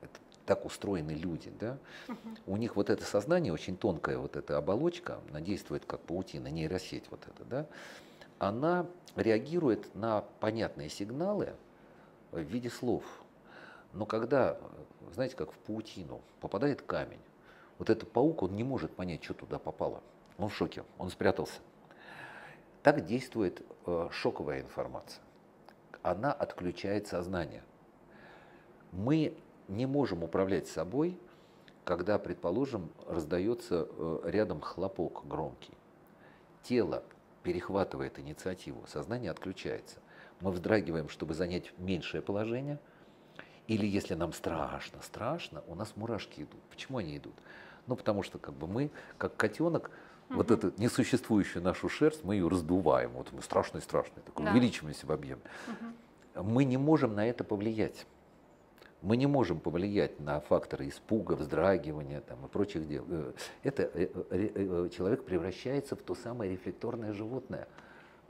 это 0.00 0.18
так 0.46 0.64
устроены 0.64 1.10
люди, 1.10 1.52
да, 1.60 1.76
Мгм. 2.08 2.36
у 2.46 2.56
них 2.56 2.76
вот 2.76 2.88
это 2.88 3.04
сознание, 3.04 3.52
очень 3.52 3.76
тонкая 3.76 4.16
вот 4.16 4.36
эта 4.36 4.56
оболочка, 4.56 5.18
она 5.30 5.40
действует 5.40 5.84
как 5.84 6.00
паутина, 6.00 6.48
нейросеть 6.48 7.04
вот 7.10 7.20
эта, 7.26 7.44
да, 7.44 7.66
она 8.38 8.86
реагирует 9.16 9.94
на 9.94 10.22
понятные 10.40 10.88
сигналы 10.88 11.54
в 12.32 12.40
виде 12.40 12.70
слов. 12.70 13.04
Но 13.92 14.06
когда, 14.06 14.52
э, 14.52 15.12
знаете, 15.12 15.36
как 15.36 15.52
в 15.52 15.58
паутину 15.58 16.20
попадает 16.40 16.82
камень, 16.82 17.20
вот 17.78 17.90
этот 17.90 18.10
паук, 18.10 18.42
он 18.42 18.56
не 18.56 18.64
может 18.64 18.94
понять, 18.94 19.24
что 19.24 19.34
туда 19.34 19.58
попало. 19.58 20.02
Он 20.38 20.48
в 20.48 20.54
шоке, 20.54 20.84
он 20.98 21.10
спрятался. 21.10 21.60
Так 22.82 23.04
действует 23.04 23.62
э, 23.86 24.08
шоковая 24.10 24.60
информация. 24.60 25.22
Она 26.02 26.32
отключает 26.32 27.06
сознание. 27.06 27.62
Мы 28.92 29.36
не 29.68 29.86
можем 29.86 30.24
управлять 30.24 30.66
собой, 30.66 31.18
когда, 31.84 32.18
предположим, 32.18 32.90
раздается 33.06 33.86
э, 33.88 34.20
рядом 34.24 34.60
хлопок 34.60 35.26
громкий. 35.26 35.74
Тело 36.62 37.02
перехватывает 37.42 38.18
инициативу, 38.18 38.84
сознание 38.86 39.30
отключается. 39.30 39.98
Мы 40.40 40.52
вздрагиваем, 40.52 41.08
чтобы 41.08 41.34
занять 41.34 41.76
меньшее 41.78 42.22
положение. 42.22 42.78
Или 43.70 43.86
если 43.86 44.14
нам 44.14 44.32
страшно, 44.32 45.00
страшно, 45.00 45.62
у 45.68 45.76
нас 45.76 45.92
мурашки 45.94 46.40
идут. 46.40 46.60
Почему 46.70 46.98
они 46.98 47.16
идут? 47.16 47.34
Ну, 47.86 47.94
потому 47.94 48.24
что 48.24 48.36
как 48.38 48.52
бы 48.54 48.66
мы, 48.66 48.90
как 49.16 49.36
котенок, 49.36 49.92
вот 50.28 50.50
Мгм. 50.50 50.54
эту 50.58 50.72
несуществующую 50.82 51.62
нашу 51.62 51.88
шерсть, 51.88 52.24
мы 52.24 52.34
ее 52.34 52.48
раздуваем. 52.48 53.10
Вот 53.12 53.30
мы 53.30 53.42
страшный, 53.42 53.80
страшный, 53.80 54.22
такой, 54.24 54.44
Да. 54.44 54.50
увеличиваемся 54.50 55.06
в 55.06 55.12
объеме. 55.12 55.40
Мгм. 55.68 56.48
Мы 56.52 56.64
не 56.64 56.78
можем 56.78 57.14
на 57.14 57.24
это 57.28 57.44
повлиять. 57.44 58.06
Мы 59.02 59.16
не 59.16 59.26
можем 59.28 59.60
повлиять 59.60 60.18
на 60.18 60.40
факторы 60.40 60.88
испуга, 60.88 61.34
вздрагивания 61.34 62.22
там, 62.22 62.44
и 62.46 62.48
прочих 62.48 62.88
дел. 62.88 63.04
Э, 63.08 63.32
Это 63.62 63.84
э, 63.94 64.08
э, 64.30 64.88
человек 64.96 65.22
превращается 65.24 65.94
в 65.94 66.02
то 66.02 66.16
самое 66.16 66.50
рефлекторное 66.50 67.12
животное. 67.12 67.68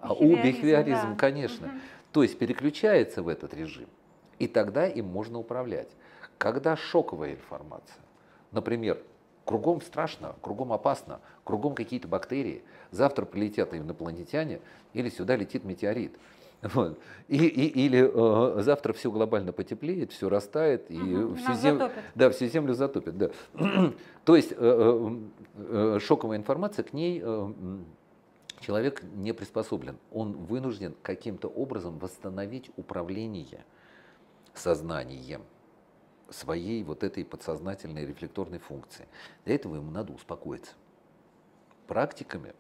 А 0.01 0.13
у 0.13 0.37
Бихевиоризм, 0.37 1.13
да. 1.13 1.17
конечно. 1.17 1.69
Мгм. 1.69 1.81
То 2.13 2.23
есть 2.25 2.39
переключается 2.39 3.23
в 3.23 3.29
этот 3.29 3.55
режим, 3.55 3.89
и 4.41 4.49
тогда 4.49 4.89
им 4.89 5.07
можно 5.07 5.39
управлять. 5.39 5.89
Когда 6.39 6.75
шоковая 6.75 7.35
информация, 7.35 8.01
например, 8.51 8.99
кругом 9.45 9.81
страшно, 9.83 10.35
кругом 10.41 10.73
опасно, 10.73 11.21
кругом 11.45 11.75
какие-то 11.75 12.09
бактерии, 12.09 12.63
завтра 12.91 13.27
прилетят 13.27 13.75
инопланетяне 13.75 14.61
или 14.95 15.11
сюда 15.11 15.37
летит 15.37 15.65
метеорит. 15.65 16.17
Вот. 16.63 16.99
И, 17.29 17.37
и- 17.47 17.87
или 17.87 18.11
э, 18.59 18.63
завтра 18.63 18.93
все 18.93 19.11
глобально 19.11 19.53
потеплеет, 19.53 20.13
все 20.13 20.29
растает, 20.29 20.91
и 20.91 20.99
Мгм. 20.99 21.37
всю, 21.37 21.53
зем- 21.55 21.79
затопит. 21.79 22.05
да, 22.15 22.31
всю 22.31 22.47
землю 22.47 22.75
затопит. 22.75 23.17
Да. 23.19 23.31
То 24.25 24.37
есть 24.37 24.53
э, 24.53 24.57
э, 24.59 25.17
э, 25.57 25.99
шоковая 26.01 26.37
информация, 26.37 26.83
к 26.83 26.93
ней 26.93 27.21
э, 27.23 27.53
человек 28.61 29.03
не 29.15 29.33
приспособлен. 29.33 29.97
Он 30.13 30.33
вынужден 30.33 30.95
каким-то 31.03 31.49
образом 31.49 31.99
восстановить 31.99 32.71
управление 32.77 33.65
сознанием 34.59 35.43
своей 36.31 36.83
вот 36.85 37.03
этой 37.03 37.25
подсознательной 37.25 38.07
рефлекторной 38.07 38.59
функции. 38.59 39.09
Для 39.45 39.57
этого 39.57 39.77
ему 39.77 39.91
надо 39.91 40.13
успокоиться. 40.13 40.73
Практиками 41.87 42.55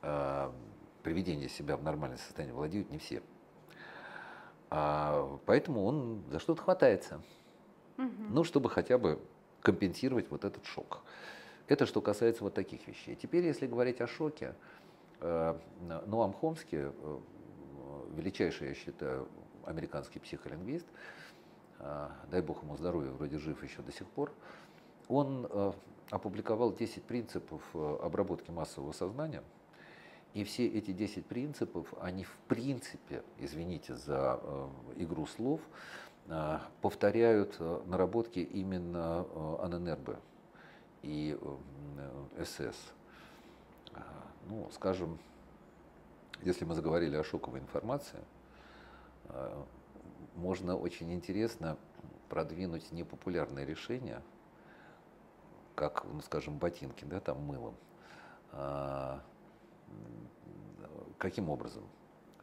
э, 0.00 0.50
приведения 1.02 1.48
себя 1.48 1.76
в 1.76 1.82
нормальное 1.82 2.18
состояние 2.18 2.54
владеют 2.54 2.90
не 2.90 2.98
все. 2.98 3.22
А, 4.70 5.38
поэтому 5.44 5.84
он 5.84 6.22
за 6.30 6.38
что-то 6.38 6.62
хватается. 6.62 7.20
Мгм. 7.98 8.34
Ну, 8.34 8.44
чтобы 8.44 8.70
хотя 8.70 8.96
бы 8.96 9.20
компенсировать 9.60 10.30
вот 10.30 10.44
этот 10.44 10.64
шок. 10.64 11.02
Это 11.68 11.86
что 11.86 12.00
касается 12.00 12.42
вот 12.42 12.54
таких 12.54 12.86
вещей. 12.88 13.14
Теперь, 13.14 13.44
если 13.44 13.66
говорить 13.66 14.00
о 14.00 14.06
шоке, 14.06 14.54
э, 15.20 15.58
Ноам 16.06 16.32
Хомски, 16.32 16.90
э, 16.90 17.18
величайший, 18.16 18.68
я 18.68 18.74
считаю, 18.74 19.28
американский 19.66 20.18
психолингвист, 20.18 20.86
э, 21.78 22.08
дай 22.30 22.42
бог 22.42 22.62
ему 22.62 22.76
здоровья, 22.76 23.10
вроде 23.10 23.38
жив 23.38 23.62
еще 23.62 23.82
до 23.82 23.92
сих 23.92 24.06
пор, 24.08 24.32
он 25.08 25.46
э, 25.48 25.72
опубликовал 26.10 26.72
10 26.72 27.02
принципов 27.04 27.62
э, 27.74 27.98
обработки 28.02 28.50
массового 28.50 28.92
сознания. 28.92 29.42
И 30.34 30.44
все 30.44 30.66
эти 30.66 30.92
10 30.92 31.26
принципов, 31.26 31.92
они 32.00 32.24
в 32.24 32.34
принципе, 32.48 33.22
извините 33.38 33.94
за 33.94 34.40
э, 34.42 34.68
игру 34.96 35.26
слов, 35.26 35.60
повторяют 36.80 37.58
наработки 37.86 38.38
именно 38.38 39.26
АННРБ 39.60 40.20
и 41.02 41.36
СС. 42.40 42.76
Ну, 44.48 44.70
скажем, 44.72 45.18
если 46.42 46.64
мы 46.64 46.76
заговорили 46.76 47.16
о 47.16 47.24
шоковой 47.24 47.58
информации, 47.58 48.20
можно 50.34 50.76
очень 50.76 51.12
интересно 51.12 51.76
продвинуть 52.28 52.90
непопулярные 52.92 53.66
решения, 53.66 54.22
как, 55.74 56.04
ну, 56.04 56.20
скажем, 56.22 56.58
ботинки, 56.58 57.04
да, 57.04 57.20
там 57.20 57.40
мылом. 57.42 57.74
А, 58.52 59.22
каким 61.18 61.48
образом? 61.50 61.84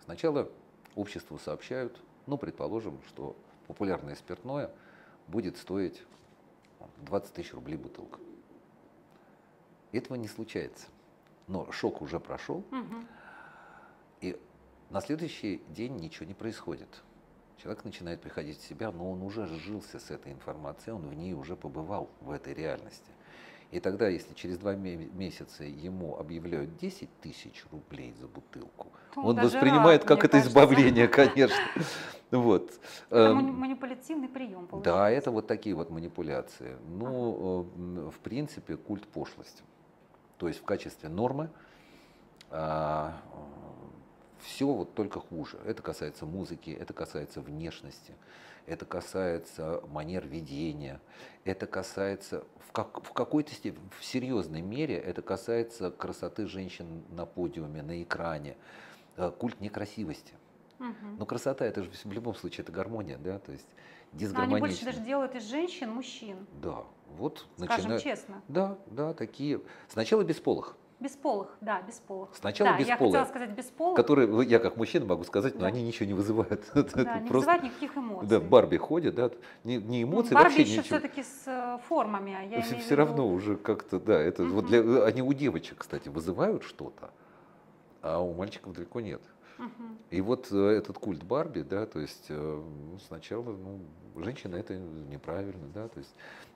Сначала 0.04 0.50
обществу 0.96 1.38
сообщают, 1.38 2.00
ну, 2.28 2.38
предположим, 2.38 3.00
что 3.08 3.36
популярное 3.68 4.16
спиртное 4.16 4.72
будет 5.28 5.58
стоить 5.58 6.04
20 6.98 7.34
тысяч 7.34 7.54
рублей 7.54 7.78
бутылка. 7.78 8.20
Этого 9.92 10.18
не 10.18 10.28
случается. 10.28 10.88
Но 11.48 11.72
шок 11.72 12.02
уже 12.02 12.20
прошел, 12.20 12.64
Мгм. 12.70 13.08
и 14.22 14.40
на 14.90 15.02
следующий 15.02 15.62
день 15.70 15.98
ничего 15.98 16.26
не 16.26 16.34
происходит. 16.34 16.90
Человек 17.58 17.84
начинает 17.84 18.22
приходить 18.22 18.58
в 18.60 18.66
себя, 18.68 18.92
но 18.92 19.12
он 19.12 19.22
уже 19.22 19.46
сжился 19.46 20.00
с 20.00 20.10
этой 20.12 20.32
информацией, 20.32 20.96
он 20.96 21.08
в 21.08 21.14
ней 21.14 21.34
уже 21.34 21.56
побывал, 21.56 22.10
в 22.22 22.32
этой 22.32 22.54
реальности. 22.54 23.12
И 23.72 23.80
тогда, 23.80 24.08
если 24.08 24.34
через 24.34 24.58
два 24.58 24.74
ме- 24.76 24.96
месяца 24.96 25.64
ему 25.64 26.18
объявляют 26.18 26.78
10 26.78 27.10
тысяч 27.22 27.64
рублей 27.72 28.14
за 28.20 28.28
бутылку, 28.28 28.88
Ну, 29.16 29.26
он 29.28 29.36
воспринимает 29.40 30.02
рад, 30.02 30.08
как 30.08 30.20
это 30.24 30.30
кажется. 30.30 30.50
избавление, 30.50 31.08
конечно. 31.08 31.56
Вот. 32.32 32.72
Это 33.10 33.16
Эм, 33.32 33.36
мани- 33.36 33.52
манипулятивный 33.52 34.30
прием 34.30 34.62
Да, 34.66 34.68
получается. 34.72 35.18
это 35.18 35.32
вот 35.32 35.48
такие 35.48 35.76
вот 35.76 35.90
манипуляции. 35.92 36.78
Ну, 36.88 37.64
э, 37.76 37.78
м, 37.80 38.10
в 38.12 38.20
принципе, 38.20 38.78
культ 38.78 39.08
пошлости. 39.08 39.62
То 40.38 40.48
есть 40.48 40.60
в 40.62 40.64
качестве 40.64 41.10
нормы 41.10 41.50
все 44.42 44.68
вот 44.68 44.94
только 44.94 45.20
хуже. 45.20 45.60
Это 45.66 45.82
касается 45.82 46.26
музыки, 46.26 46.70
это 46.72 46.94
касается 46.94 47.42
внешности, 47.42 48.14
это 48.66 48.86
касается 48.86 49.82
манер 49.88 50.28
ведения, 50.28 51.02
это 51.46 51.66
касается 51.68 52.46
в, 52.68 52.72
как, 52.72 53.04
в 53.04 53.14
какой-то 53.14 53.54
степени, 53.54 53.90
в 54.00 54.04
серьезной 54.06 54.62
мере, 54.62 54.96
это 54.96 55.22
касается 55.22 55.92
красоты 55.92 56.48
женщин 56.48 57.04
на 57.10 57.26
подиуме, 57.26 57.82
на 57.82 58.02
экране, 58.02 58.56
Э, 59.20 59.32
культ 59.38 59.60
некрасивости. 59.60 60.34
Мгм. 60.78 61.18
Но 61.18 61.26
красота 61.26 61.66
это 61.66 61.84
же 61.84 61.92
в 61.92 62.12
любом 62.14 62.36
случае 62.36 62.64
это 62.64 62.72
гармония, 62.72 63.18
да, 63.18 63.38
то 63.38 63.52
есть 63.52 63.68
Но 64.14 64.44
они 64.44 64.56
больше 64.56 64.86
даже 64.86 65.02
делают 65.02 65.36
из 65.36 65.44
женщин 65.44 65.90
мужчин, 65.90 66.48
Да, 66.54 66.86
вот 67.18 67.46
скажем 67.58 67.68
начинают. 67.76 68.04
честно. 68.04 68.42
Да, 68.48 68.78
да, 68.86 69.14
такие. 69.14 69.60
Сначала 69.90 70.24
бесполых, 70.24 70.78
Бесполых, 71.00 71.56
да, 71.62 71.82
бесполых. 71.82 72.30
Сначала 72.36 72.72
да, 72.72 72.78
я 72.80 72.84
бесполые, 72.84 73.12
хотела 73.24 73.26
сказать 73.26 73.50
бесполых, 73.52 73.96
которые, 73.96 74.44
я 74.50 74.60
как 74.60 74.76
мужчина 74.76 75.06
могу 75.06 75.24
сказать, 75.24 75.54
но 75.56 75.62
Да. 75.62 75.68
они 75.68 75.82
ничего 75.82 76.06
не 76.06 76.14
вызывают. 76.14 76.70
да, 76.74 76.82
не 77.20 77.28
просто, 77.30 77.34
вызывают 77.34 77.64
никаких 77.64 77.96
эмоций. 77.98 78.28
да, 78.28 78.40
Барби 78.42 78.76
ходит, 78.76 79.16
да, 79.16 79.32
не, 79.64 79.78
не 79.78 80.04
Ну, 80.04 80.12
эмоции, 80.12 80.34
Барби 80.34 80.48
вообще 80.50 80.62
еще 80.64 80.80
ничего. 80.80 80.98
все-таки 80.98 81.24
с 81.24 81.44
э, 81.48 81.78
формами, 81.88 82.36
а 82.38 82.44
я 82.44 82.62
Все, 82.62 82.76
все 82.76 82.84
виду- 82.84 82.96
равно 82.98 83.30
уже 83.30 83.56
как-то, 83.56 84.00
да, 84.02 84.20
это 84.20 84.44
вот 84.44 84.66
для, 84.66 85.06
они 85.06 85.22
у 85.22 85.32
девочек, 85.32 85.78
кстати, 85.80 86.10
вызывают 86.10 86.64
что-то, 86.64 87.12
а 88.02 88.20
у 88.20 88.34
мальчиков 88.34 88.74
далеко 88.74 89.00
нет. 89.00 89.22
Мгм. 89.58 89.98
И 90.10 90.20
вот 90.20 90.50
э, 90.52 90.58
этот 90.58 90.98
культ 90.98 91.24
Барби, 91.24 91.62
да, 91.62 91.86
то 91.86 92.00
есть 92.00 92.26
э, 92.30 92.34
ну, 92.92 93.00
сначала, 93.00 93.52
ну, 93.52 93.80
женщина 94.18 94.58
это 94.58 94.76
неправильно, 94.76 95.68
да, 95.74 95.88
то 95.88 96.00
есть 96.00 96.14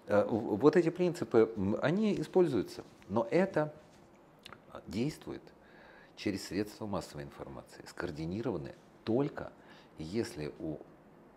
э, 0.07 0.25
вот 0.29 0.75
эти 0.75 0.89
принципы, 0.89 1.49
они 1.81 2.13
используются, 2.19 2.83
но 3.07 3.25
это 3.31 3.73
действует 4.87 5.43
через 6.15 6.45
средства 6.47 6.85
массовой 6.85 7.23
информации, 7.23 7.83
скоординированы 7.87 8.75
только 9.03 9.51
если 9.97 10.53
у 10.59 10.77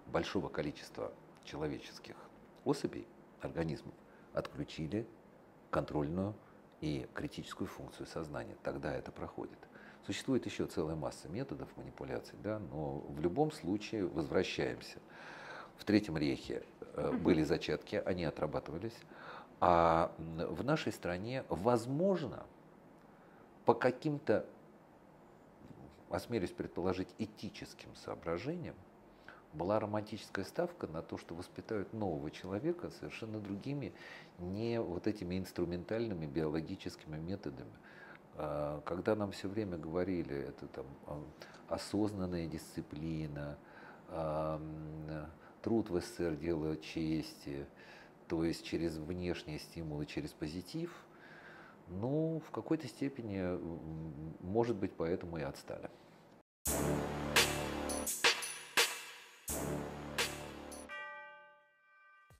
большого 0.07 0.49
количества 0.49 1.13
человеческих 1.45 2.17
особей, 2.65 3.07
организмов 3.41 3.95
отключили 4.33 5.07
контрольную 5.71 6.35
и 6.81 7.07
критическую 7.15 7.69
функцию 7.69 8.07
сознания. 8.07 8.57
Тогда 8.63 8.95
это 8.95 9.13
проходит. 9.13 9.59
Существует 10.05 10.47
еще 10.47 10.67
целая 10.67 10.95
масса 10.95 11.29
методов 11.29 11.69
манипуляций, 11.77 12.39
да, 12.43 12.59
но 12.59 12.99
в 12.99 13.21
любом 13.21 13.51
случае 13.51 14.07
возвращаемся. 14.07 14.99
В 15.77 15.85
Третьем 15.85 16.17
рейхе 16.17 16.63
э, 16.95 17.13
были 17.13 17.43
зачатки, 17.43 18.03
они 18.05 18.25
отрабатывались. 18.25 18.97
А 19.61 20.13
в 20.19 20.63
нашей 20.65 20.93
стране, 20.93 21.45
возможно, 21.49 22.47
по 23.67 23.75
каким-то, 23.75 24.47
осмелюсь 26.09 26.53
предположить, 26.53 27.09
этическим 27.19 27.95
соображениям, 27.97 28.77
была 29.53 29.81
романтическая 29.81 30.45
ставка 30.45 30.87
на 30.87 31.03
то, 31.03 31.19
что 31.19 31.35
воспитают 31.35 31.93
нового 31.93 32.31
человека 32.31 32.91
совершенно 32.91 33.41
другими, 33.41 33.93
не 34.39 34.81
вот 34.81 35.07
этими 35.07 35.39
инструментальными 35.39 36.27
биологическими 36.27 37.17
методами. 37.17 37.73
А, 38.37 38.81
Когда 38.83 39.17
нам 39.17 39.33
все 39.33 39.49
время 39.49 39.77
говорили, 39.79 40.37
это 40.37 40.69
там 40.69 40.87
а, 41.07 41.23
осознанная 41.69 42.47
дисциплина, 42.47 43.59
а, 44.09 44.61
труд 45.63 45.91
в 45.91 46.01
СССР 46.01 46.37
дело 46.37 46.77
чести, 46.77 47.67
то 48.29 48.45
есть 48.45 48.65
через 48.65 48.97
внешние 48.97 49.59
стимулы, 49.59 50.07
через 50.07 50.33
позитив, 50.33 51.06
ну, 51.89 52.43
в 52.47 52.51
какой-то 52.51 52.89
степени, 52.89 53.59
может 54.41 54.77
быть, 54.77 54.93
поэтому 54.93 55.39
и 55.39 55.43
отстали. 55.43 55.91